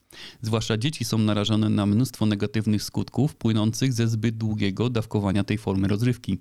Zwłaszcza 0.41 0.77
dzieci 0.77 1.05
są 1.05 1.17
narażone 1.17 1.69
na 1.69 1.85
mnóstwo 1.85 2.25
negatywnych 2.25 2.83
skutków 2.83 3.35
płynących 3.35 3.93
ze 3.93 4.07
zbyt 4.07 4.37
długiego 4.37 4.89
dawkowania 4.89 5.43
tej 5.43 5.57
formy 5.57 5.87
rozrywki. 5.87 6.37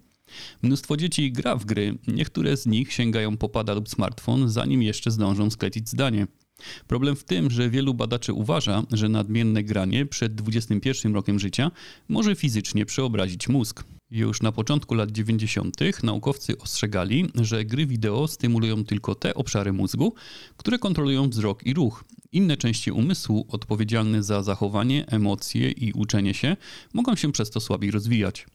Mnóstwo 0.63 0.97
dzieci 0.97 1.33
gra 1.33 1.57
w 1.57 1.65
gry, 1.65 1.99
niektóre 2.07 2.57
z 2.57 2.67
nich 2.67 2.93
sięgają 2.93 3.37
po 3.37 3.49
pada 3.49 3.75
lub 3.75 3.89
smartfon, 3.89 4.51
zanim 4.51 4.83
jeszcze 4.83 5.11
zdążą 5.11 5.51
sklecić 5.51 5.89
zdanie. 5.89 6.27
Problem 6.87 7.17
w 7.17 7.25
tym, 7.25 7.51
że 7.51 7.71
wielu 7.71 7.95
badaczy 7.95 8.33
uważa, 8.33 8.83
że 8.93 9.09
nadmienne 9.09 9.65
granie 9.65 10.07
przed 10.07 10.35
21 10.35 11.15
rokiem 11.15 11.39
życia 11.39 11.71
może 12.09 12.35
fizycznie 12.35 12.87
przeobrazić 12.87 13.49
mózg. 13.49 13.85
Już 14.11 14.43
na 14.43 14.53
początku 14.53 14.95
lat 14.95 15.11
90. 15.11 15.77
naukowcy 16.03 16.59
ostrzegali, 16.59 17.31
że 17.35 17.65
gry 17.65 17.87
wideo 17.87 18.29
stymulują 18.29 18.85
tylko 18.85 19.15
te 19.15 19.35
obszary 19.35 19.73
mózgu, 19.73 20.15
które 20.57 20.79
kontrolują 20.79 21.29
wzrok 21.29 21.67
i 21.67 21.75
ruch. 21.75 22.05
Inne 22.33 22.57
części 22.57 22.91
umysłu, 22.91 23.47
odpowiedzialne 23.49 24.23
za 24.23 24.43
zachowanie, 24.43 25.07
emocje 25.07 25.71
i 25.71 25.93
uczenie 25.93 26.35
się, 26.35 26.57
mogą 26.93 27.17
się 27.17 27.33
przez 27.33 27.51
to 27.51 27.61
słabiej 27.61 27.91
rozwijać. 27.91 28.47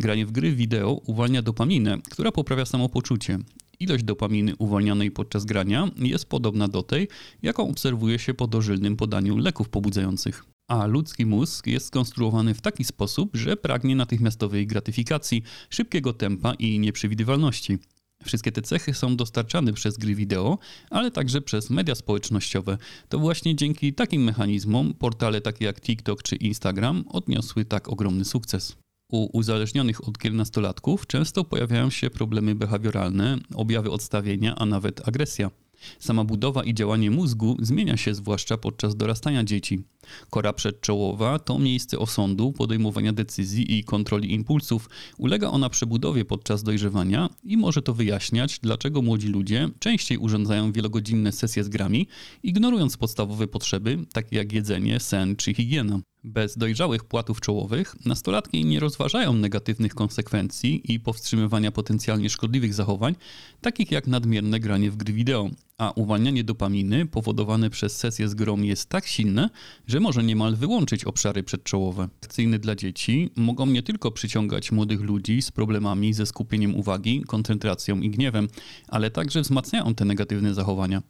Granie 0.00 0.26
w 0.26 0.32
gry 0.32 0.54
wideo 0.54 0.92
uwalnia 0.92 1.42
dopaminę, 1.42 1.98
która 2.10 2.32
poprawia 2.32 2.64
samopoczucie. 2.64 3.38
Ilość 3.80 4.04
dopaminy 4.04 4.56
uwalnianej 4.56 5.10
podczas 5.10 5.44
grania 5.44 5.88
jest 5.96 6.26
podobna 6.26 6.68
do 6.68 6.82
tej, 6.82 7.08
jaką 7.42 7.68
obserwuje 7.68 8.18
się 8.18 8.34
po 8.34 8.46
dożylnym 8.46 8.96
podaniu 8.96 9.36
leków 9.36 9.68
pobudzających 9.68 10.44
a 10.70 10.86
ludzki 10.86 11.26
mózg 11.26 11.66
jest 11.66 11.86
skonstruowany 11.86 12.54
w 12.54 12.60
taki 12.60 12.84
sposób, 12.84 13.36
że 13.36 13.56
pragnie 13.56 13.96
natychmiastowej 13.96 14.66
gratyfikacji, 14.66 15.42
szybkiego 15.70 16.12
tempa 16.12 16.54
i 16.54 16.78
nieprzewidywalności. 16.78 17.78
Wszystkie 18.24 18.52
te 18.52 18.62
cechy 18.62 18.94
są 18.94 19.16
dostarczane 19.16 19.72
przez 19.72 19.96
gry 19.96 20.14
wideo, 20.14 20.58
ale 20.90 21.10
także 21.10 21.40
przez 21.40 21.70
media 21.70 21.94
społecznościowe. 21.94 22.78
To 23.08 23.18
właśnie 23.18 23.56
dzięki 23.56 23.94
takim 23.94 24.22
mechanizmom 24.24 24.94
portale 24.94 25.40
takie 25.40 25.64
jak 25.64 25.80
TikTok 25.80 26.22
czy 26.22 26.36
Instagram 26.36 27.04
odniosły 27.08 27.64
tak 27.64 27.88
ogromny 27.88 28.24
sukces. 28.24 28.76
U 29.10 29.38
uzależnionych 29.38 30.08
od 30.08 30.18
gier 30.18 30.32
nastolatków 30.32 31.06
często 31.06 31.44
pojawiają 31.44 31.90
się 31.90 32.10
problemy 32.10 32.54
behawioralne, 32.54 33.38
objawy 33.54 33.90
odstawienia, 33.90 34.54
a 34.56 34.66
nawet 34.66 35.08
agresja. 35.08 35.50
Sama 35.98 36.24
budowa 36.24 36.64
i 36.64 36.74
działanie 36.74 37.10
mózgu 37.10 37.56
zmienia 37.62 37.96
się 37.96 38.14
zwłaszcza 38.14 38.56
podczas 38.56 38.96
dorastania 38.96 39.44
dzieci. 39.44 39.82
Kora 40.30 40.52
przedczołowa 40.52 41.38
to 41.38 41.58
miejsce 41.58 41.98
osądu, 41.98 42.52
podejmowania 42.52 43.12
decyzji 43.12 43.78
i 43.78 43.84
kontroli 43.84 44.32
impulsów. 44.32 44.88
Ulega 45.18 45.48
ona 45.48 45.70
przebudowie 45.70 46.24
podczas 46.24 46.62
dojrzewania 46.62 47.28
i 47.44 47.56
może 47.56 47.82
to 47.82 47.94
wyjaśniać, 47.94 48.58
dlaczego 48.62 49.02
młodzi 49.02 49.28
ludzie 49.28 49.68
częściej 49.78 50.18
urządzają 50.18 50.72
wielogodzinne 50.72 51.32
sesje 51.32 51.64
z 51.64 51.68
grami, 51.68 52.06
ignorując 52.42 52.96
podstawowe 52.96 53.46
potrzeby, 53.46 53.98
takie 54.12 54.36
jak 54.36 54.52
jedzenie, 54.52 55.00
sen 55.00 55.36
czy 55.36 55.54
higiena. 55.54 56.00
Bez 56.24 56.58
dojrzałych 56.58 57.04
płatów 57.04 57.40
czołowych 57.40 57.96
nastolatki 58.06 58.64
nie 58.64 58.80
rozważają 58.80 59.32
negatywnych 59.32 59.94
konsekwencji 59.94 60.92
i 60.92 61.00
powstrzymywania 61.00 61.72
potencjalnie 61.72 62.30
szkodliwych 62.30 62.74
zachowań, 62.74 63.14
takich 63.60 63.90
jak 63.90 64.06
nadmierne 64.06 64.60
granie 64.60 64.90
w 64.90 64.96
gry 64.96 65.12
wideo, 65.12 65.50
a 65.78 65.90
uwalnianie 65.90 66.44
dopaminy 66.44 67.06
powodowane 67.06 67.70
przez 67.70 67.96
sesję 67.96 68.28
z 68.28 68.34
grą 68.34 68.62
jest 68.62 68.88
tak 68.88 69.06
silne, 69.06 69.50
że 69.86 70.00
może 70.00 70.22
niemal 70.22 70.56
wyłączyć 70.56 71.04
obszary 71.04 71.42
przedczołowe. 71.42 72.08
Akcyjne 72.24 72.58
dla 72.58 72.74
dzieci 72.74 73.30
mogą 73.36 73.66
nie 73.66 73.82
tylko 73.82 74.10
przyciągać 74.10 74.72
młodych 74.72 75.00
ludzi 75.00 75.42
z 75.42 75.50
problemami 75.50 76.14
ze 76.14 76.26
skupieniem 76.26 76.74
uwagi, 76.74 77.22
koncentracją 77.26 78.00
i 78.00 78.10
gniewem, 78.10 78.48
ale 78.88 79.10
także 79.10 79.40
wzmacniają 79.40 79.94
te 79.94 80.04
negatywne 80.04 80.54
zachowania. 80.54 81.02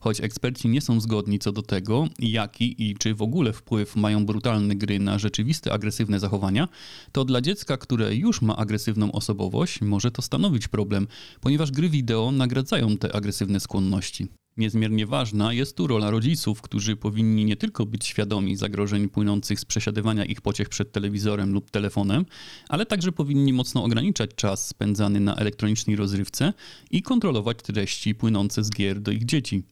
Choć 0.00 0.20
eksperci 0.20 0.68
nie 0.68 0.80
są 0.80 1.00
zgodni 1.00 1.38
co 1.38 1.52
do 1.52 1.62
tego, 1.62 2.08
jaki 2.18 2.90
i 2.90 2.94
czy 2.94 3.14
w 3.14 3.22
ogóle 3.22 3.52
wpływ 3.52 3.96
mają 3.96 4.26
brutalne 4.26 4.76
gry 4.76 4.98
na 4.98 5.18
rzeczywiste 5.18 5.72
agresywne 5.72 6.20
zachowania, 6.20 6.68
to 7.12 7.24
dla 7.24 7.40
dziecka, 7.40 7.76
które 7.76 8.14
już 8.14 8.42
ma 8.42 8.56
agresywną 8.56 9.12
osobowość, 9.12 9.80
może 9.80 10.10
to 10.10 10.22
stanowić 10.22 10.68
problem, 10.68 11.06
ponieważ 11.40 11.70
gry 11.70 11.88
wideo 11.88 12.32
nagradzają 12.32 12.96
te 12.96 13.16
agresywne 13.16 13.60
skłonności. 13.60 14.28
Niezmiernie 14.56 15.06
ważna 15.06 15.52
jest 15.52 15.76
tu 15.76 15.86
rola 15.86 16.10
rodziców, 16.10 16.62
którzy 16.62 16.96
powinni 16.96 17.44
nie 17.44 17.56
tylko 17.56 17.86
być 17.86 18.06
świadomi 18.06 18.56
zagrożeń 18.56 19.08
płynących 19.08 19.60
z 19.60 19.64
przesiadywania 19.64 20.24
ich 20.24 20.40
pociech 20.40 20.68
przed 20.68 20.92
telewizorem 20.92 21.52
lub 21.52 21.70
telefonem, 21.70 22.26
ale 22.68 22.86
także 22.86 23.12
powinni 23.12 23.52
mocno 23.52 23.84
ograniczać 23.84 24.30
czas 24.36 24.66
spędzany 24.66 25.20
na 25.20 25.36
elektronicznej 25.36 25.96
rozrywce 25.96 26.52
i 26.90 27.02
kontrolować 27.02 27.58
treści 27.62 28.14
płynące 28.14 28.64
z 28.64 28.70
gier 28.70 29.00
do 29.00 29.10
ich 29.10 29.24
dzieci. 29.24 29.62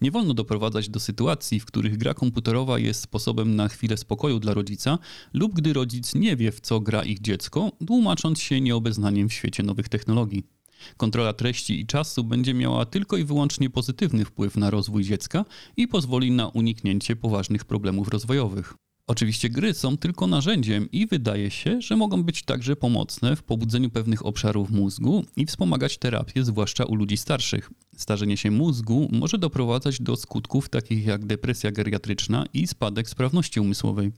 Nie 0.00 0.10
wolno 0.10 0.34
doprowadzać 0.34 0.88
do 0.88 1.00
sytuacji, 1.00 1.60
w 1.60 1.64
których 1.64 1.96
gra 1.96 2.14
komputerowa 2.14 2.78
jest 2.78 3.00
sposobem 3.00 3.56
na 3.56 3.68
chwilę 3.68 3.96
spokoju 3.96 4.40
dla 4.40 4.54
rodzica, 4.54 4.98
lub 5.32 5.54
gdy 5.54 5.72
rodzic 5.72 6.14
nie 6.14 6.36
wie, 6.36 6.52
w 6.52 6.60
co 6.60 6.80
gra 6.80 7.02
ich 7.02 7.20
dziecko, 7.20 7.72
tłumacząc 7.86 8.40
się 8.40 8.60
nieobeznaniem 8.60 9.28
w 9.28 9.32
świecie 9.32 9.62
nowych 9.62 9.88
technologii. 9.88 10.57
Kontrola 10.96 11.32
treści 11.32 11.80
i 11.80 11.86
czasu 11.86 12.24
będzie 12.24 12.54
miała 12.54 12.86
tylko 12.86 13.16
i 13.16 13.24
wyłącznie 13.24 13.70
pozytywny 13.70 14.24
wpływ 14.24 14.56
na 14.56 14.70
rozwój 14.70 15.04
dziecka 15.04 15.44
i 15.76 15.88
pozwoli 15.88 16.30
na 16.30 16.48
uniknięcie 16.48 17.16
poważnych 17.16 17.64
problemów 17.64 18.08
rozwojowych. 18.08 18.74
Oczywiście 19.08 19.50
gry 19.50 19.74
są 19.74 19.96
tylko 19.96 20.26
narzędziem 20.26 20.90
i 20.90 21.06
wydaje 21.06 21.50
się, 21.50 21.80
że 21.80 21.96
mogą 21.96 22.22
być 22.22 22.42
także 22.42 22.76
pomocne 22.76 23.36
w 23.36 23.42
pobudzeniu 23.42 23.90
pewnych 23.90 24.26
obszarów 24.26 24.70
mózgu 24.70 25.24
i 25.36 25.46
wspomagać 25.46 25.98
terapię, 25.98 26.44
zwłaszcza 26.44 26.84
u 26.84 26.94
ludzi 26.94 27.16
starszych. 27.16 27.70
Starzenie 27.96 28.36
się 28.36 28.50
mózgu 28.50 29.08
może 29.12 29.38
doprowadzać 29.38 30.00
do 30.00 30.16
skutków 30.16 30.68
takich 30.68 31.06
jak 31.06 31.26
depresja 31.26 31.72
geriatryczna 31.72 32.44
i 32.52 32.66
spadek 32.66 33.08
sprawności 33.08 33.60
umysłowej. 33.60 34.12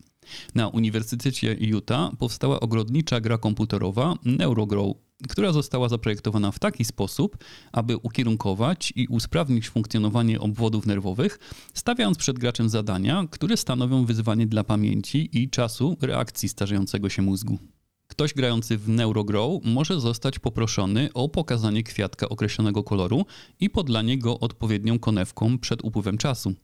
Na 0.55 0.69
Uniwersytecie 0.69 1.57
Utah 1.61 2.11
powstała 2.19 2.61
ogrodnicza 2.61 3.21
gra 3.21 3.39
komputerowa 3.39 4.15
NeuroGrow, 4.25 4.97
która 5.29 5.53
została 5.53 5.89
zaprojektowana 5.89 6.51
w 6.51 6.59
taki 6.59 6.85
sposób, 6.85 7.39
aby 7.73 7.97
ukierunkować 7.97 8.93
i 8.97 9.07
usprawnić 9.07 9.69
funkcjonowanie 9.69 10.41
obwodów 10.41 10.87
nerwowych, 10.87 11.39
stawiając 11.75 12.19
przed 12.19 12.39
graczem 12.39 12.69
zadania, 12.69 13.25
które 13.31 13.57
stanowią 13.57 14.05
wyzwanie 14.05 14.47
dla 14.47 14.65
pamięci 14.65 15.29
i 15.33 15.51
czasu 15.51 15.97
reakcji 16.01 16.49
starzejącego 16.49 17.09
się 17.09 17.23
mózgu. 17.23 17.59
Ktoś 18.07 18.35
grający 18.35 18.79
w 18.79 18.89
NeuroGrow 18.89 19.65
może 19.65 20.01
zostać 20.01 20.39
poproszony 20.39 21.09
o 21.15 21.29
pokazanie 21.29 21.83
kwiatka 21.83 22.29
określonego 22.29 22.85
koloru 22.85 23.27
i 23.61 23.71
podlanie 23.71 24.19
go 24.19 24.41
odpowiednią 24.41 24.99
konewką 24.99 25.59
przed 25.59 25.85
upływem 25.85 26.19
czasu. 26.19 26.55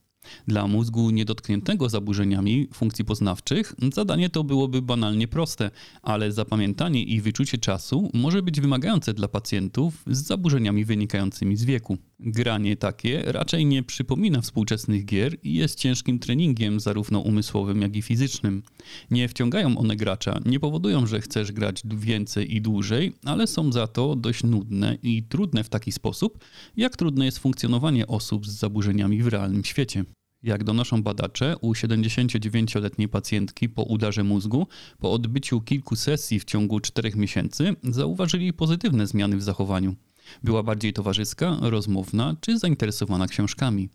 Dla 0.46 0.66
mózgu 0.66 1.10
niedotkniętego 1.10 1.88
zaburzeniami 1.88 2.68
funkcji 2.74 3.04
poznawczych 3.04 3.74
zadanie 3.94 4.30
to 4.30 4.44
byłoby 4.44 4.82
banalnie 4.82 5.28
proste, 5.28 5.70
ale 6.02 6.32
zapamiętanie 6.32 7.02
i 7.02 7.20
wyczucie 7.20 7.58
czasu 7.58 8.10
może 8.14 8.42
być 8.42 8.60
wymagające 8.60 9.14
dla 9.14 9.28
pacjentów 9.28 10.02
z 10.06 10.26
zaburzeniami 10.26 10.84
wynikającymi 10.84 11.56
z 11.56 11.64
wieku. 11.64 11.98
Granie 12.20 12.76
takie 12.76 13.22
raczej 13.26 13.66
nie 13.66 13.82
przypomina 13.82 14.40
współczesnych 14.40 15.04
gier 15.04 15.36
i 15.42 15.54
jest 15.54 15.78
ciężkim 15.78 16.18
treningiem 16.18 16.80
zarówno 16.80 17.20
umysłowym, 17.20 17.82
jak 17.82 17.96
i 17.96 18.02
fizycznym. 18.02 18.62
Nie 19.10 19.28
wciągają 19.28 19.78
one 19.78 19.96
gracza, 19.96 20.40
nie 20.46 20.60
powodują, 20.60 21.06
że 21.06 21.20
chcesz 21.20 21.52
grać 21.52 21.82
więcej 21.84 22.56
i 22.56 22.60
dłużej, 22.60 23.12
ale 23.24 23.46
są 23.46 23.72
za 23.72 23.86
to 23.86 24.16
dość 24.16 24.44
nudne 24.44 24.98
i 25.02 25.22
trudne 25.22 25.64
w 25.64 25.68
taki 25.68 25.92
sposób, 25.92 26.44
jak 26.76 26.96
trudne 26.96 27.24
jest 27.24 27.38
funkcjonowanie 27.38 28.06
osób 28.06 28.46
z 28.46 28.50
zaburzeniami 28.50 29.22
w 29.22 29.28
realnym 29.28 29.64
świecie. 29.64 30.04
Jak 30.42 30.64
donoszą 30.64 31.02
badacze, 31.02 31.54
u 31.60 31.72
79-letniej 31.72 33.08
pacjentki 33.08 33.68
po 33.68 33.82
udarze 33.82 34.24
mózgu, 34.24 34.66
po 34.98 35.12
odbyciu 35.12 35.60
kilku 35.60 35.96
sesji 35.96 36.40
w 36.40 36.44
ciągu 36.44 36.80
4 36.80 37.12
miesięcy, 37.16 37.76
zauważyli 37.82 38.52
pozytywne 38.52 39.06
zmiany 39.06 39.36
w 39.36 39.42
zachowaniu. 39.42 39.94
Była 40.42 40.62
bardziej 40.62 40.92
towarzyska, 40.92 41.56
rozmowna 41.60 42.36
czy 42.40 42.58
zainteresowana 42.58 43.26
książkami. 43.26 43.88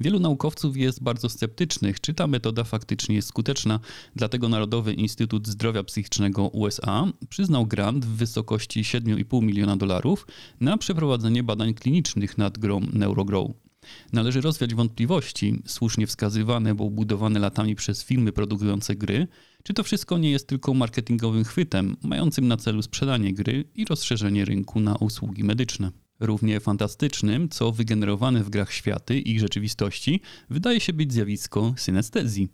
Wielu 0.00 0.20
naukowców 0.20 0.76
jest 0.76 1.02
bardzo 1.02 1.28
sceptycznych, 1.28 2.00
czy 2.00 2.14
ta 2.14 2.26
metoda 2.26 2.64
faktycznie 2.64 3.14
jest 3.14 3.28
skuteczna, 3.28 3.80
dlatego 4.16 4.48
Narodowy 4.48 4.94
Instytut 4.94 5.48
Zdrowia 5.48 5.84
Psychicznego 5.84 6.48
USA 6.48 7.06
przyznał 7.28 7.66
grant 7.66 8.04
w 8.04 8.16
wysokości 8.16 8.82
7,5 8.82 9.42
miliona 9.42 9.76
dolarów 9.76 10.26
na 10.60 10.78
przeprowadzenie 10.78 11.42
badań 11.42 11.74
klinicznych 11.74 12.38
nad 12.38 12.58
grą 12.58 12.80
NeuroGrow. 12.92 13.63
Należy 14.12 14.40
rozwiać 14.40 14.74
wątpliwości, 14.74 15.62
słusznie 15.66 16.06
wskazywane, 16.06 16.74
bo 16.74 16.90
budowane 16.90 17.40
latami 17.40 17.74
przez 17.74 18.04
firmy 18.04 18.32
produkujące 18.32 18.94
gry, 18.94 19.28
czy 19.62 19.74
to 19.74 19.82
wszystko 19.82 20.18
nie 20.18 20.30
jest 20.30 20.48
tylko 20.48 20.74
marketingowym 20.74 21.44
chwytem, 21.44 21.96
mającym 22.02 22.48
na 22.48 22.56
celu 22.56 22.82
sprzedanie 22.82 23.34
gry 23.34 23.64
i 23.74 23.84
rozszerzenie 23.84 24.44
rynku 24.44 24.80
na 24.80 24.96
usługi 24.96 25.44
medyczne. 25.44 25.90
Równie 26.20 26.60
fantastycznym, 26.60 27.48
co 27.48 27.72
wygenerowane 27.72 28.44
w 28.44 28.50
grach 28.50 28.72
światy 28.72 29.20
i 29.20 29.40
rzeczywistości, 29.40 30.20
wydaje 30.50 30.80
się 30.80 30.92
być 30.92 31.12
zjawisko 31.12 31.74
synestezji. 31.76 32.48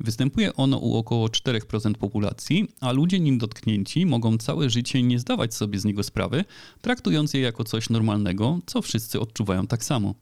Występuje 0.00 0.54
ono 0.54 0.78
u 0.78 0.96
około 0.96 1.26
4% 1.26 1.94
populacji, 1.94 2.68
a 2.80 2.92
ludzie 2.92 3.20
nim 3.20 3.38
dotknięci 3.38 4.06
mogą 4.06 4.38
całe 4.38 4.70
życie 4.70 5.02
nie 5.02 5.18
zdawać 5.18 5.54
sobie 5.54 5.78
z 5.78 5.84
niego 5.84 6.02
sprawy, 6.02 6.44
traktując 6.80 7.34
je 7.34 7.40
jako 7.40 7.64
coś 7.64 7.90
normalnego, 7.90 8.58
co 8.66 8.82
wszyscy 8.82 9.20
odczuwają 9.20 9.66
tak 9.66 9.84
samo. 9.84 10.14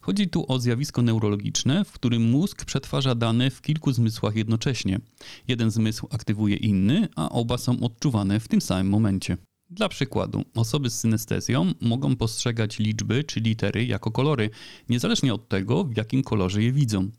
Chodzi 0.00 0.28
tu 0.28 0.52
o 0.52 0.58
zjawisko 0.58 1.02
neurologiczne, 1.02 1.84
w 1.84 1.92
którym 1.92 2.30
mózg 2.30 2.64
przetwarza 2.64 3.14
dane 3.14 3.50
w 3.50 3.60
kilku 3.60 3.92
zmysłach 3.92 4.36
jednocześnie. 4.36 5.00
Jeden 5.48 5.70
zmysł 5.70 6.08
aktywuje 6.10 6.56
inny, 6.56 7.08
a 7.16 7.28
oba 7.28 7.58
są 7.58 7.80
odczuwane 7.80 8.40
w 8.40 8.48
tym 8.48 8.60
samym 8.60 8.88
momencie. 8.88 9.36
Dla 9.70 9.88
przykładu, 9.88 10.44
osoby 10.54 10.90
z 10.90 11.00
synestezją 11.00 11.72
mogą 11.80 12.16
postrzegać 12.16 12.78
liczby 12.78 13.24
czy 13.24 13.40
litery 13.40 13.86
jako 13.86 14.10
kolory, 14.10 14.50
niezależnie 14.88 15.34
od 15.34 15.48
tego, 15.48 15.84
w 15.84 15.96
jakim 15.96 16.22
kolorze 16.22 16.62
je 16.62 16.72
widzą. 16.72 17.10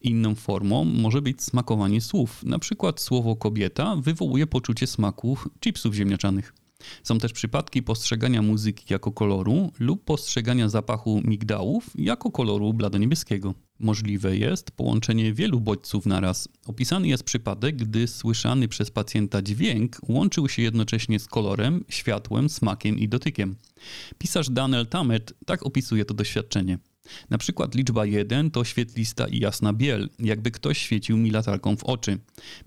Inną 0.00 0.34
formą 0.34 0.84
może 0.84 1.22
być 1.22 1.42
smakowanie 1.42 2.00
słów. 2.00 2.42
Na 2.44 2.58
przykład 2.58 3.00
słowo 3.00 3.36
kobieta 3.36 3.96
wywołuje 3.96 4.46
poczucie 4.46 4.86
smaku 4.86 5.38
chipsów 5.60 5.94
ziemniaczanych. 5.94 6.54
Są 7.02 7.18
też 7.18 7.32
przypadki 7.32 7.82
postrzegania 7.82 8.42
muzyki 8.42 8.92
jako 8.92 9.12
koloru 9.12 9.72
lub 9.78 10.04
postrzegania 10.04 10.68
zapachu 10.68 11.20
migdałów 11.24 11.90
jako 11.94 12.30
koloru 12.30 12.74
bladoniebieskiego. 12.74 13.54
Możliwe 13.78 14.36
jest 14.36 14.70
połączenie 14.70 15.32
wielu 15.32 15.60
bodźców 15.60 16.06
naraz. 16.06 16.48
Opisany 16.66 17.08
jest 17.08 17.24
przypadek, 17.24 17.76
gdy 17.76 18.08
słyszany 18.08 18.68
przez 18.68 18.90
pacjenta 18.90 19.42
dźwięk 19.42 19.96
łączył 20.08 20.48
się 20.48 20.62
jednocześnie 20.62 21.18
z 21.18 21.26
kolorem, 21.26 21.84
światłem, 21.88 22.48
smakiem 22.48 22.98
i 22.98 23.08
dotykiem. 23.08 23.56
Pisarz 24.18 24.50
Daniel 24.50 24.86
Tammet 24.86 25.34
tak 25.46 25.66
opisuje 25.66 26.04
to 26.04 26.14
doświadczenie. 26.14 26.78
Na 27.30 27.38
przykład 27.38 27.74
liczba 27.74 28.06
1 28.06 28.50
to 28.50 28.64
świetlista 28.64 29.28
i 29.28 29.38
jasna 29.38 29.72
biel, 29.72 30.08
jakby 30.18 30.50
ktoś 30.50 30.78
świecił 30.78 31.16
mi 31.16 31.30
latarką 31.30 31.76
w 31.76 31.84
oczy. 31.84 32.18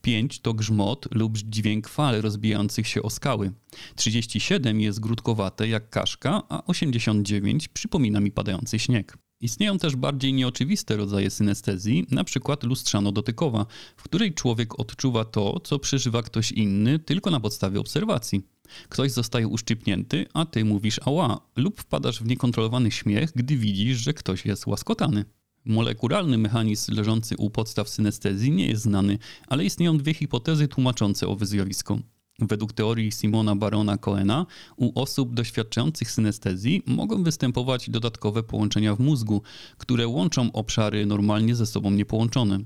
5 0.01 0.39
to 0.39 0.53
grzmot 0.53 1.15
lub 1.15 1.37
dźwięk 1.37 1.89
fal 1.89 2.21
rozbijających 2.21 2.87
się 2.87 3.01
o 3.01 3.09
skały. 3.09 3.51
37 3.95 4.81
jest 4.81 4.99
grudkowate 4.99 5.67
jak 5.67 5.89
kaszka, 5.89 6.41
a 6.49 6.65
89 6.65 7.67
przypomina 7.67 8.19
mi 8.19 8.31
padający 8.31 8.79
śnieg. 8.79 9.17
Istnieją 9.41 9.77
też 9.77 9.95
bardziej 9.95 10.33
nieoczywiste 10.33 10.97
rodzaje 10.97 11.29
synestezji, 11.29 12.07
na 12.11 12.23
przykład 12.23 12.63
lustrzano-dotykowa, 12.63 13.65
w 13.97 14.03
której 14.03 14.33
człowiek 14.33 14.79
odczuwa 14.79 15.25
to, 15.25 15.59
co 15.59 15.79
przeżywa 15.79 16.23
ktoś 16.23 16.51
inny 16.51 16.99
tylko 16.99 17.31
na 17.31 17.39
podstawie 17.39 17.79
obserwacji. 17.79 18.54
Ktoś 18.89 19.11
zostaje 19.11 19.47
uszczypnięty, 19.47 20.25
a 20.33 20.45
ty 20.45 20.65
mówisz 20.65 20.99
ała, 21.05 21.41
lub 21.55 21.81
wpadasz 21.81 22.19
w 22.19 22.27
niekontrolowany 22.27 22.91
śmiech, 22.91 23.31
gdy 23.35 23.57
widzisz, 23.57 23.97
że 23.97 24.13
ktoś 24.13 24.45
jest 24.45 24.67
łaskotany. 24.67 25.25
Molekularny 25.65 26.37
mechanizm 26.37 26.95
leżący 26.95 27.35
u 27.37 27.49
podstaw 27.49 27.89
synestezji 27.89 28.51
nie 28.51 28.67
jest 28.67 28.83
znany, 28.83 29.17
ale 29.47 29.65
istnieją 29.65 29.97
dwie 29.97 30.13
hipotezy 30.13 30.67
tłumaczące 30.67 31.27
owe 31.27 31.45
zjawisko. 31.45 31.99
Według 32.39 32.73
teorii 32.73 33.11
Simona 33.11 33.55
Barona 33.55 33.97
Cohena 33.97 34.45
u 34.77 35.01
osób 35.01 35.33
doświadczających 35.33 36.11
synestezji 36.11 36.83
mogą 36.85 37.23
występować 37.23 37.89
dodatkowe 37.89 38.43
połączenia 38.43 38.95
w 38.95 38.99
mózgu, 38.99 39.41
które 39.77 40.07
łączą 40.07 40.51
obszary 40.51 41.05
normalnie 41.05 41.55
ze 41.55 41.65
sobą 41.65 41.91
niepołączone. 41.91 42.59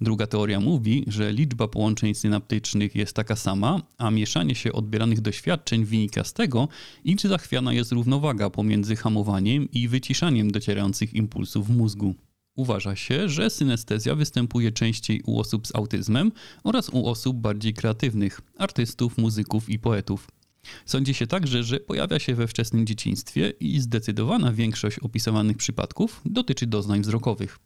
Druga 0.00 0.26
teoria 0.26 0.60
mówi, 0.60 1.04
że 1.06 1.32
liczba 1.32 1.68
połączeń 1.68 2.14
synaptycznych 2.14 2.94
jest 2.94 3.16
taka 3.16 3.36
sama, 3.36 3.82
a 3.98 4.10
mieszanie 4.10 4.54
się 4.54 4.72
odbieranych 4.72 5.20
doświadczeń 5.20 5.84
wynika 5.84 6.24
z 6.24 6.32
tego, 6.32 6.68
iż 7.04 7.22
zachwiana 7.22 7.72
jest 7.72 7.92
równowaga 7.92 8.50
pomiędzy 8.50 8.96
hamowaniem 8.96 9.68
i 9.72 9.88
wyciszaniem 9.88 10.50
docierających 10.50 11.14
impulsów 11.14 11.66
w 11.66 11.76
mózgu. 11.76 12.14
Uważa 12.56 12.96
się, 12.96 13.28
że 13.28 13.50
synestezja 13.50 14.14
występuje 14.14 14.72
częściej 14.72 15.22
u 15.26 15.40
osób 15.40 15.66
z 15.66 15.74
autyzmem 15.74 16.32
oraz 16.64 16.88
u 16.88 17.06
osób 17.06 17.36
bardziej 17.36 17.74
kreatywnych, 17.74 18.40
artystów, 18.56 19.18
muzyków 19.18 19.68
i 19.70 19.78
poetów. 19.78 20.28
Sądzi 20.86 21.14
się 21.14 21.26
także, 21.26 21.62
że 21.62 21.80
pojawia 21.80 22.18
się 22.18 22.34
we 22.34 22.46
wczesnym 22.46 22.86
dzieciństwie 22.86 23.52
i 23.60 23.80
zdecydowana 23.80 24.52
większość 24.52 24.98
opisywanych 24.98 25.56
przypadków 25.56 26.20
dotyczy 26.24 26.66
doznań 26.66 27.00
wzrokowych. 27.00 27.58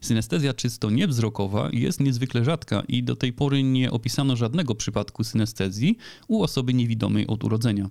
Synestezja 0.00 0.54
czysto 0.54 0.90
niewzrokowa 0.90 1.68
jest 1.72 2.00
niezwykle 2.00 2.44
rzadka 2.44 2.82
i 2.88 3.02
do 3.02 3.16
tej 3.16 3.32
pory 3.32 3.62
nie 3.62 3.90
opisano 3.90 4.36
żadnego 4.36 4.74
przypadku 4.74 5.24
synestezji 5.24 5.96
u 6.28 6.42
osoby 6.42 6.74
niewidomej 6.74 7.26
od 7.26 7.44
urodzenia. 7.44 7.90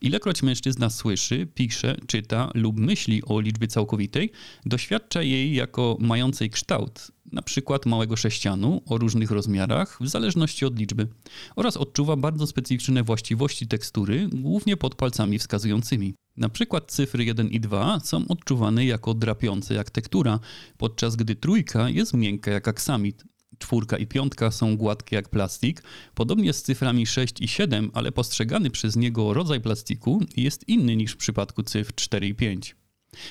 Ilekroć 0.00 0.42
mężczyzna 0.42 0.90
słyszy, 0.90 1.46
pisze, 1.54 1.96
czyta 2.06 2.50
lub 2.54 2.76
myśli 2.76 3.22
o 3.24 3.40
liczbie 3.40 3.68
całkowitej, 3.68 4.32
doświadcza 4.66 5.22
jej 5.22 5.54
jako 5.54 5.96
mającej 6.00 6.50
kształt, 6.50 7.10
na 7.32 7.42
przykład 7.42 7.86
małego 7.86 8.16
sześcianu 8.16 8.82
o 8.86 8.98
różnych 8.98 9.30
rozmiarach 9.30 9.98
w 10.00 10.08
zależności 10.08 10.64
od 10.64 10.78
liczby 10.78 11.08
oraz 11.56 11.76
odczuwa 11.76 12.16
bardzo 12.16 12.46
specyficzne 12.46 13.02
właściwości 13.02 13.66
tekstury, 13.66 14.28
głównie 14.32 14.76
pod 14.76 14.94
palcami 14.94 15.38
wskazującymi. 15.38 16.14
Na 16.36 16.48
przykład 16.48 16.92
cyfry 16.92 17.24
1 17.24 17.48
i 17.48 17.60
2 17.60 18.00
są 18.00 18.28
odczuwane 18.28 18.84
jako 18.84 19.14
drapiące 19.14 19.74
jak 19.74 19.90
tektura, 19.90 20.40
podczas 20.76 21.16
gdy 21.16 21.36
trójka 21.36 21.88
jest 21.88 22.14
miękka 22.14 22.50
jak 22.50 22.68
aksamit, 22.68 23.24
czwórka 23.58 23.96
i 23.96 24.06
piątka 24.06 24.50
są 24.50 24.76
gładkie 24.76 25.16
jak 25.16 25.28
plastik, 25.28 25.82
podobnie 26.14 26.52
z 26.52 26.62
cyframi 26.62 27.06
6 27.06 27.40
i 27.40 27.48
7, 27.48 27.90
ale 27.94 28.12
postrzegany 28.12 28.70
przez 28.70 28.96
niego 28.96 29.34
rodzaj 29.34 29.60
plastiku 29.60 30.20
jest 30.36 30.68
inny 30.68 30.96
niż 30.96 31.12
w 31.12 31.16
przypadku 31.16 31.62
cyfr 31.62 31.94
4 31.94 32.28
i 32.28 32.34
5. 32.34 32.76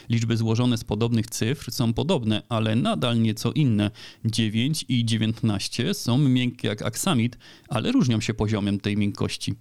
Liczby 0.09 0.37
złożone 0.37 0.77
z 0.77 0.83
podobnych 0.83 1.27
cyfr 1.27 1.71
są 1.71 1.93
podobne, 1.93 2.41
ale 2.49 2.75
nadal 2.75 3.21
nieco 3.21 3.51
inne. 3.51 3.91
9 4.25 4.85
i 4.89 5.05
19 5.05 5.93
są 5.93 6.17
miękkie 6.17 6.67
jak 6.67 6.81
aksamit, 6.81 7.37
ale 7.67 7.91
różnią 7.91 8.21
się 8.21 8.33
poziomem 8.33 8.79
tej 8.79 8.97
miękkości. 8.97 9.53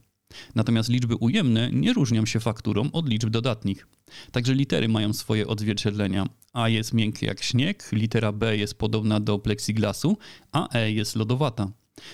Natomiast 0.54 0.88
liczby 0.88 1.16
ujemne 1.16 1.70
nie 1.72 1.92
różnią 1.92 2.26
się 2.26 2.40
fakturą 2.40 2.90
od 2.92 3.08
liczb 3.08 3.30
dodatnich. 3.30 3.86
Także 4.32 4.54
litery 4.54 4.88
mają 4.88 5.12
swoje 5.12 5.46
odzwierciedlenia. 5.46 6.26
A 6.52 6.68
jest 6.68 6.94
miękkie 6.94 7.26
jak 7.26 7.42
śnieg, 7.42 7.88
litera 7.92 8.32
B 8.32 8.56
jest 8.56 8.74
podobna 8.74 9.20
do 9.20 9.38
plexiglasu, 9.38 10.16
a 10.52 10.68
E 10.74 10.92
jest 10.92 11.16
lodowata. 11.16 11.72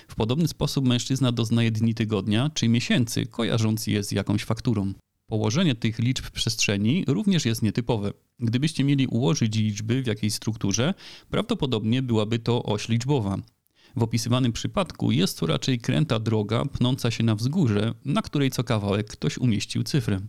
W 0.08 0.14
podobny 0.14 0.48
sposób 0.48 0.88
mężczyzna 0.88 1.32
doznaje 1.32 1.70
dni 1.70 1.94
tygodnia 1.94 2.50
czy 2.54 2.68
miesięcy, 2.68 3.26
kojarząc 3.26 3.86
je 3.86 4.04
z 4.04 4.12
jakąś 4.12 4.44
fakturą. 4.44 4.92
Położenie 5.26 5.74
tych 5.74 5.98
liczb 5.98 6.24
w 6.24 6.30
przestrzeni 6.30 7.04
również 7.08 7.44
jest 7.44 7.62
nietypowe. 7.62 8.12
Gdybyście 8.40 8.84
mieli 8.84 9.06
ułożyć 9.06 9.56
liczby 9.56 10.02
w 10.02 10.06
jakiejś 10.06 10.34
strukturze, 10.34 10.94
prawdopodobnie 11.30 12.02
byłaby 12.02 12.38
to 12.38 12.62
oś 12.62 12.88
liczbowa. 12.88 13.38
W 13.96 14.02
opisywanym 14.02 14.52
przypadku 14.52 15.12
jest 15.12 15.38
to 15.38 15.46
raczej 15.46 15.78
kręta 15.78 16.18
droga 16.18 16.64
pnąca 16.64 17.10
się 17.10 17.24
na 17.24 17.34
wzgórze, 17.34 17.94
na 18.04 18.22
której 18.22 18.50
co 18.50 18.64
kawałek 18.64 19.06
ktoś 19.06 19.38
umieścił 19.38 19.82
cyfrę. 19.82 20.20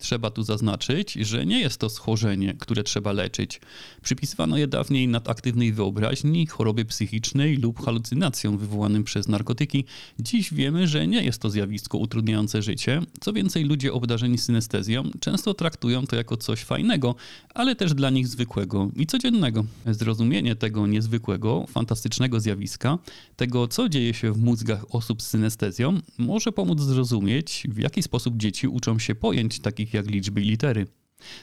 Trzeba 0.00 0.30
tu 0.30 0.42
zaznaczyć, 0.42 1.12
że 1.12 1.46
nie 1.46 1.60
jest 1.60 1.78
to 1.78 1.90
schorzenie, 1.90 2.54
które 2.54 2.82
trzeba 2.82 3.12
leczyć. 3.12 3.60
Przypisywano 4.02 4.58
je 4.58 4.66
dawniej 4.66 5.08
nadaktywnej 5.08 5.72
wyobraźni, 5.72 6.46
chorobie 6.46 6.84
psychicznej 6.84 7.56
lub 7.56 7.84
halucynacjom 7.84 8.58
wywołanym 8.58 9.04
przez 9.04 9.28
narkotyki. 9.28 9.84
Dziś 10.18 10.54
wiemy, 10.54 10.88
że 10.88 11.06
nie 11.06 11.22
jest 11.24 11.42
to 11.42 11.50
zjawisko 11.50 11.98
utrudniające 11.98 12.62
życie. 12.62 13.02
Co 13.20 13.32
więcej, 13.32 13.64
ludzie 13.64 13.92
obdarzeni 13.92 14.38
synestezją 14.38 15.10
często 15.20 15.54
traktują 15.54 16.06
to 16.06 16.16
jako 16.16 16.36
coś 16.36 16.60
fajnego, 16.60 17.14
ale 17.54 17.76
też 17.76 17.94
dla 17.94 18.10
nich 18.10 18.28
zwykłego 18.28 18.90
i 18.96 19.06
codziennego. 19.06 19.64
Zrozumienie 19.86 20.56
tego 20.56 20.86
niezwykłego, 20.86 21.66
fantastycznego 21.68 22.40
zjawiska, 22.40 22.98
tego 23.36 23.68
co 23.68 23.88
dzieje 23.88 24.14
się 24.14 24.32
w 24.32 24.38
mózgach 24.38 24.94
osób 24.94 25.22
z 25.22 25.26
synestezją, 25.26 26.00
może 26.18 26.52
pomóc 26.52 26.80
zrozumieć, 26.80 27.66
w 27.68 27.78
jaki 27.78 28.02
sposób 28.02 28.36
dzieci 28.36 28.68
uczą 28.68 28.98
się 28.98 29.14
pojęć 29.14 29.60
takich 29.60 29.89
takich 29.90 29.94
jak 29.94 30.10
liczby 30.10 30.40
i 30.40 30.44
litery. 30.44 30.86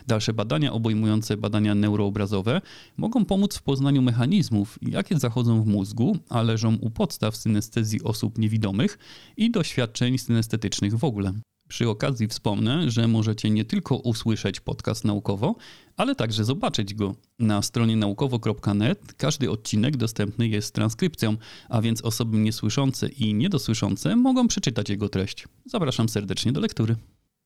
Dalsze 0.07 0.33
badania 0.33 0.73
obejmujące 0.73 1.37
badania 1.37 1.75
neuroobrazowe 1.75 2.61
mogą 2.97 3.25
pomóc 3.25 3.57
w 3.57 3.63
poznaniu 3.63 4.01
mechanizmów, 4.01 4.79
jakie 4.81 5.19
zachodzą 5.19 5.63
w 5.63 5.67
mózgu, 5.67 6.17
a 6.29 6.41
leżą 6.41 6.77
u 6.81 6.89
podstaw 6.89 7.35
synestezji 7.35 8.03
osób 8.03 8.37
niewidomych 8.37 8.97
i 9.37 9.51
doświadczeń 9.51 10.17
synestetycznych 10.17 10.97
w 10.97 11.03
ogóle. 11.03 11.33
Przy 11.67 11.89
okazji 11.89 12.27
wspomnę, 12.27 12.91
że 12.91 13.07
możecie 13.07 13.49
nie 13.49 13.65
tylko 13.65 13.95
usłyszeć 13.95 14.59
podcast 14.59 15.05
naukowo, 15.05 15.55
ale 15.97 16.15
także 16.15 16.43
zobaczyć 16.43 16.93
go. 16.93 17.15
Na 17.39 17.61
stronie 17.61 17.95
naukowo.net 17.95 19.13
każdy 19.17 19.51
odcinek 19.51 19.97
dostępny 19.97 20.47
jest 20.47 20.73
transkrypcją, 20.73 21.37
a 21.69 21.81
więc 21.81 22.01
osoby 22.01 22.37
niesłyszące 22.37 23.09
i 23.09 23.33
niedosłyszące 23.33 24.15
mogą 24.15 24.47
przeczytać 24.47 24.89
jego 24.89 25.09
treść. 25.09 25.47
Zapraszam 25.65 26.09
serdecznie 26.09 26.51
do 26.51 26.61
lektury. 26.61 26.95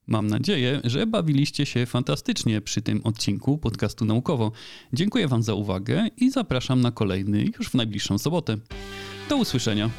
Mam 0.08 0.28
nadzieję, 0.28 0.82
że 0.84 1.08
bawiliście 1.08 1.66
się 1.66 1.86
fantastycznie 1.86 2.62
przy 2.62 2.82
tym 2.82 3.02
odcinku 3.04 3.58
podcastu 3.58 4.06
naukowo. 4.06 4.52
Dziękuję 4.94 5.28
Wam 5.28 5.44
za 5.44 5.54
uwagę 5.54 6.08
i 6.18 6.32
zapraszam 6.32 6.82
na 6.82 6.92
kolejny 6.92 7.46
już 7.58 7.70
w 7.70 7.74
najbliższą 7.74 8.18
sobotę. 8.18 8.58
Do 9.30 9.38
usłyszenia. 9.38 9.90